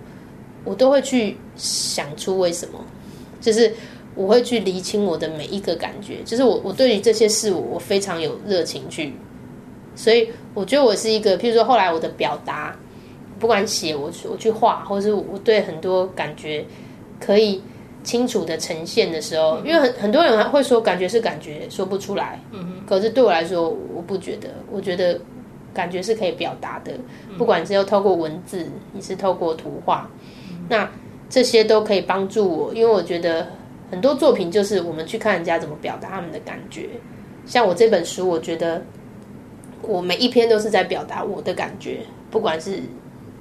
[0.63, 2.83] 我都会去想出为什么，
[3.39, 3.71] 就是
[4.15, 6.23] 我会去厘清我的每一个感觉。
[6.25, 9.13] 就是我我对于这些事物，我非常有热情去。
[9.95, 12.75] 所以我觉得我是一个，譬如说后来我的表达，
[13.39, 16.65] 不管写我我去画，或者是我对很多感觉。
[17.23, 17.61] 可以
[18.03, 22.85] 清楚的呈现的时候，因为很很多人会说感觉是感觉说不出来，嗯哼。
[22.87, 25.21] 可是对我来说，我不觉得，我觉得
[25.71, 26.91] 感觉是可以表达的，
[27.37, 30.09] 不管是要透过文字，你是透过图画，
[30.67, 30.89] 那
[31.29, 33.47] 这些都可以帮助我，因为我觉得
[33.91, 36.89] 很多作品就是我们去看人家怎么表达他们的感觉，
[37.45, 38.83] 像我这本书，我觉得
[39.83, 41.99] 我每一篇都是在表达我的感觉，
[42.31, 42.79] 不管是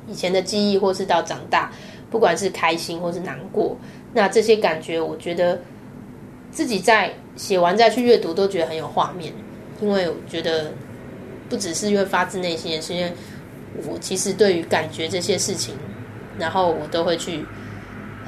[0.07, 1.73] 以前的记忆，或是到长大。
[2.11, 3.77] 不管是开心或是难过，
[4.13, 5.61] 那这些感觉，我觉得
[6.51, 9.33] 自己在写完再去阅读，都觉得很有画面。
[9.81, 10.73] 因为我觉得
[11.49, 13.13] 不只是因为发自内心，也是因为
[13.89, 15.75] 我其实对于感觉这些事情，
[16.39, 17.45] 然后我都会去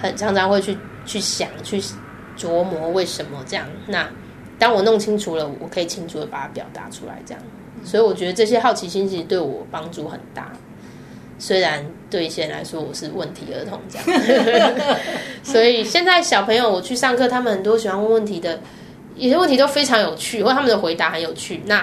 [0.01, 1.83] 很常常会去去想、去
[2.39, 3.67] 琢磨为什么这样。
[3.87, 4.09] 那
[4.59, 7.43] 当我弄清楚了，我可以清楚的把它表达出来，这样。
[7.85, 10.53] 所以我觉得这些好奇心其实对我帮助很大。
[11.39, 14.73] 虽然对一些人来说我是问题儿童这样，
[15.43, 18.61] 所以现在小朋友我去上课，他们很多喜欢问问题的，
[19.17, 21.83] 有些问题都非常有趣，或他们的回答很有趣，那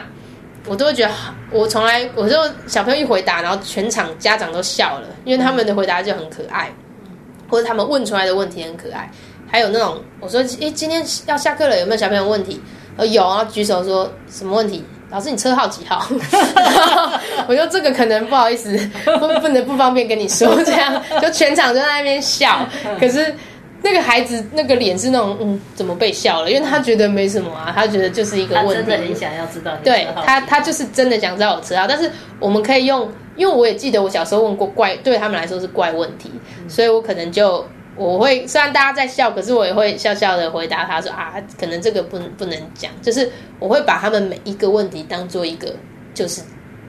[0.67, 1.11] 我都会觉得，
[1.51, 6.71] 我从来我就小朋友一回答，然后全场家长都笑了，因为他们的回答就很可爱，
[7.49, 9.09] 或者他们问出来的问题很可爱，
[9.49, 12.61] 还有那种我说，诶，今天要下课了，有没有小朋友问题？
[12.97, 14.83] 呃，有啊，举手说什么问题？
[15.11, 16.05] 老师，你车号几号？
[17.47, 22.65] 我说这个可能不好意思，不不能不方便跟你说， 这样就全场就在那边笑。
[22.99, 23.33] 可是
[23.81, 26.51] 那个孩子那个脸是那种嗯，怎么被笑了？
[26.51, 28.73] 因为他觉得没什么啊，他觉得就是一个问题。
[28.75, 29.71] 真的很想要知道。
[29.83, 31.87] 对他，他就是真的想知道我车号。
[31.87, 36.31] 但是我们可以用，因为我也记得我小时候问过怪，对他们来说是怪问题，
[36.67, 37.65] 所以我可能就。
[37.99, 43.29] 我会虽然大家在笑，可是我也会笑笑的回答他说啊，可能这个不不能讲，就是
[43.59, 45.75] 我会把他们每一个问题当做一个
[46.13, 46.41] 就是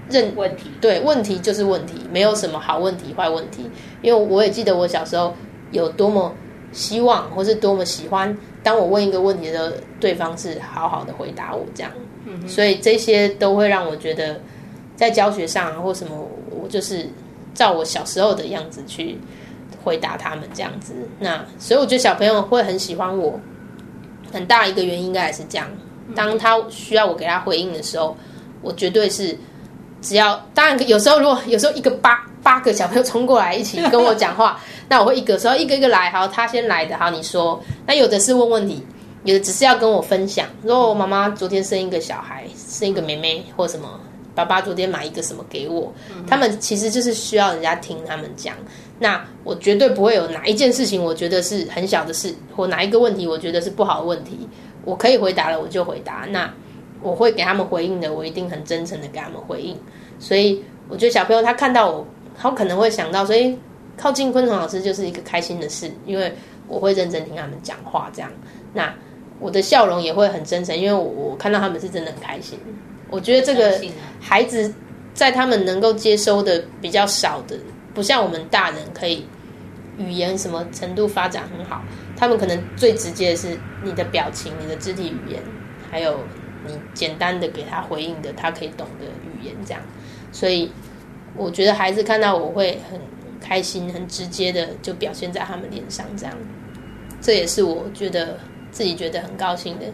[0.09, 3.69] 认问题，对问题就是问题，没有什么好问题坏问题，
[4.03, 5.35] 因为我也记得我小时候
[5.73, 6.33] 有多么
[6.71, 11.91] 希望或是多么喜欢，当我问一个问题的时候，对方是好好的回答我这样，
[12.47, 14.41] 所以这些都会让我觉得
[14.95, 16.15] 在教学上啊或什么，
[16.51, 17.09] 我就是
[17.53, 19.19] 照我小时候的样子去。
[19.83, 23.39] 回答他们这样子，那所以我觉得小朋友会很喜欢我，
[24.33, 25.67] 很大一个原因应该也是这样。
[26.15, 28.17] 当他需要我给他回应的时候，
[28.63, 29.37] 我绝对是
[30.03, 37.63] 只要当然有时候如果有时候一个八八个小朋友冲过来一起跟我讲话， 那我会一个时候一个一个来，好，他先来的，好，你说。
[37.87, 38.85] 那有的是问问题，
[39.25, 44.01] 有的只是要跟我分享，说我妈妈昨天生一个小孩，生一个妹妹或什么，
[44.35, 45.93] 爸爸昨天买一个什么给我，
[46.27, 48.57] 他们其实就是需要人家听他们讲。
[49.03, 54.47] 那我绝对不会有哪一件事情，我觉得是很小的事，或哪一个问题，我觉得是不好的问题，
[54.85, 56.27] 我可以回答了，我就回答。
[56.31, 56.53] 那
[57.01, 59.75] 我会给他们回应的，我一定很真诚的给他们回应。
[60.19, 63.57] 所以我觉得小朋友他看到我，他可能会想到，所以
[63.97, 66.31] 靠近昆虫老师就是一个开心的事，因为
[66.69, 68.31] 我会认真听他们讲话，这样。
[68.75, 68.95] 那
[69.39, 72.59] 我的笑容也会很真诚，因为我我看到他们是真的很开心。
[73.09, 73.81] 我觉得这个
[74.21, 74.71] 孩子
[75.15, 77.57] 在他们能够接收的比较少的。
[78.01, 79.27] 不像我们大人可以
[79.99, 81.83] 语言什么程度发展很好，
[82.17, 85.43] 他们可能最直接的是你的表情、你的肢体语言，
[85.91, 86.19] 还有
[86.67, 89.83] 你简单的给他回应的他可以懂的语言这样。
[90.33, 90.73] 所以
[91.37, 92.99] 我觉得孩子看到我会很
[93.39, 96.35] 开心、很直接的就表现在他们脸上这样，
[97.21, 98.39] 这也是我觉得
[98.71, 99.85] 自己觉得很高兴的。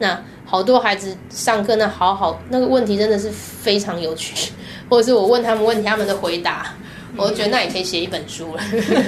[0.00, 4.50] 那好多孩子上课那好好那个问题真的是非常有趣，
[4.90, 6.74] 或者是我问他们问题，他们的回答。
[7.16, 8.62] 我觉得那也可以写一本书了。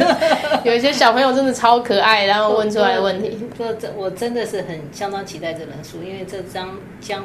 [0.64, 3.38] 有一些小朋友真的超可爱，然后问出来的问题。
[3.58, 7.24] 这这我真的是很相当期待这本书，因为这张将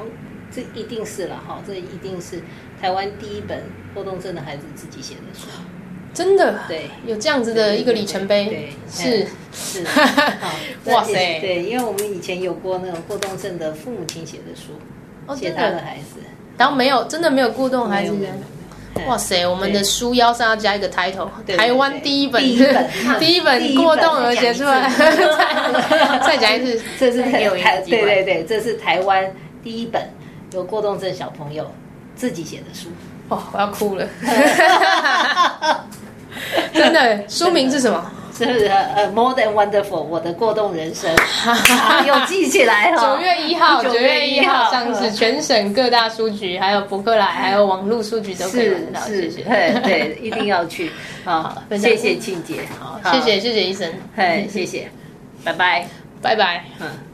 [0.51, 2.41] 这一定是了哈，这一定是
[2.81, 3.63] 台湾第一本
[3.93, 5.47] 过动症的孩子自己写的书。
[6.11, 8.45] 真的，对，有这样子的一个里程碑。
[8.45, 9.83] 对，是 是。
[10.85, 11.39] 哇塞！
[11.39, 16.19] 对，因为我们以前有过那种过动症的父母亲写的书，写他的孩子。
[16.57, 18.27] 然后没有，真的没有过动孩子的。
[19.07, 19.45] 哇塞！
[19.47, 21.27] 我们的书腰上要加一个 title，
[21.57, 22.41] 台湾第一本，
[23.19, 24.89] 第一本 过动而写出来。
[26.25, 27.49] 再讲一次，这是台
[27.85, 29.31] 对对对，这是台湾
[29.63, 30.01] 第一本
[30.53, 31.71] 有过动症小朋友
[32.15, 32.89] 自己写的书。
[33.29, 34.07] 哦，我要哭了！
[36.73, 38.11] 真的，书名是什么？
[38.45, 41.13] 是呃，More than wonderful，我的过动人生，
[42.07, 43.01] 有记起来了。
[43.01, 44.71] 九月一号，九月一号。
[44.71, 49.01] 上市，全省各大书局，还有博客来，还有网络书局都可以买到。
[49.07, 49.43] 谢谢，
[49.83, 50.91] 对，一定要去。
[51.25, 54.89] 好，谢谢庆姐，好，谢谢谢谢医生，嘿，谢谢，
[55.43, 55.85] 拜拜，
[56.21, 57.08] 拜拜，嗯。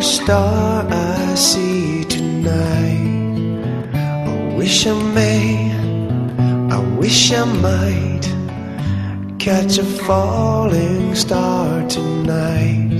[0.00, 3.60] Star I see tonight.
[3.94, 5.72] I wish I may,
[6.70, 8.26] I wish I might
[9.38, 12.90] catch a falling star tonight.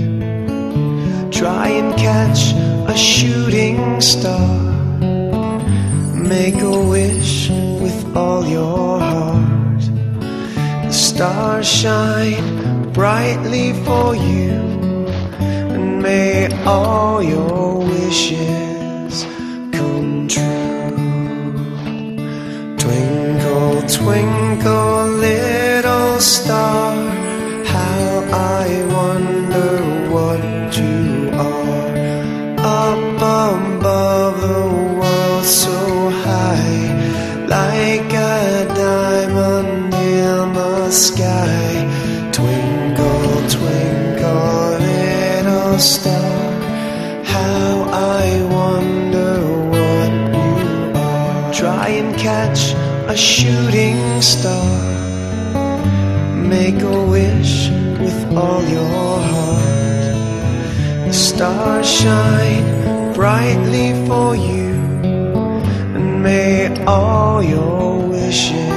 [1.31, 2.53] Try and catch
[2.89, 4.71] a shooting star.
[6.13, 9.81] Make a wish with all your heart
[10.85, 14.70] The stars shine brightly for you,
[16.01, 19.23] may all your wishes
[19.71, 20.95] come true.
[22.77, 26.95] Twinkle, twinkle, little star,
[27.65, 29.73] how I wonder
[30.15, 31.93] what you are
[32.59, 33.21] up
[33.77, 34.63] above the
[34.99, 41.80] world so high, like a diamond in the sky.
[45.81, 46.51] Star.
[47.23, 48.23] How I
[48.59, 49.33] wonder
[49.73, 51.53] what you are.
[51.53, 52.73] Try and catch
[53.09, 55.01] a shooting star.
[56.57, 57.69] make a wish
[57.99, 61.07] with all your heart.
[61.07, 64.73] The stars shine brightly for you,
[65.95, 68.70] and may all your wishes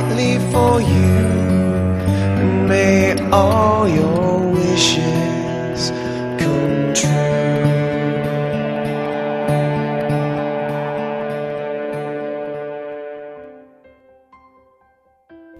[0.00, 1.16] brightly for you,
[2.40, 5.90] and may all your wishes
[6.38, 7.10] come true.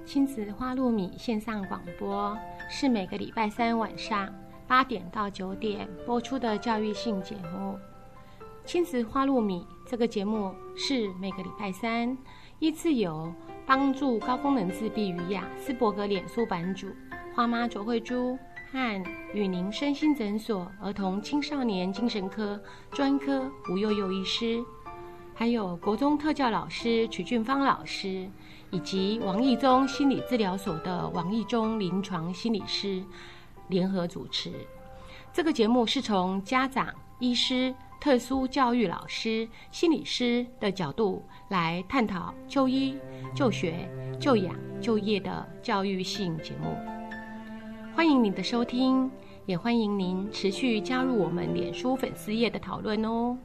[0.07, 2.37] 亲子花露米线上广播
[2.69, 4.33] 是每个礼拜三晚上
[4.67, 7.79] 八点到九点播出的教育性节目。
[8.65, 12.17] 亲子花露米这个节目是每个礼拜三
[12.59, 13.33] 依次由
[13.71, 16.89] 帮助高功能自闭与雅斯伯格脸书版主
[17.33, 18.37] 花妈卓慧珠
[18.73, 22.61] 和与您身心诊所儿童青少年精神科
[22.91, 24.61] 专科吴幼幼医师，
[25.37, 28.29] 还有国中特教老师曲俊芳老师。
[28.73, 33.05] 以及王义中心理治疗所的王义中临床心理师
[33.69, 34.53] 联合主持。
[35.33, 42.97] 这个节目是从家长、医师、特殊教育老师、心理师的角度来探讨就医、
[43.35, 43.89] 就学、
[44.21, 46.77] 就养、就业的教育性节目。
[47.93, 49.11] 欢迎您的收听，
[49.47, 53.37] 也欢迎您持续加入我们脸书粉丝页的讨论哦。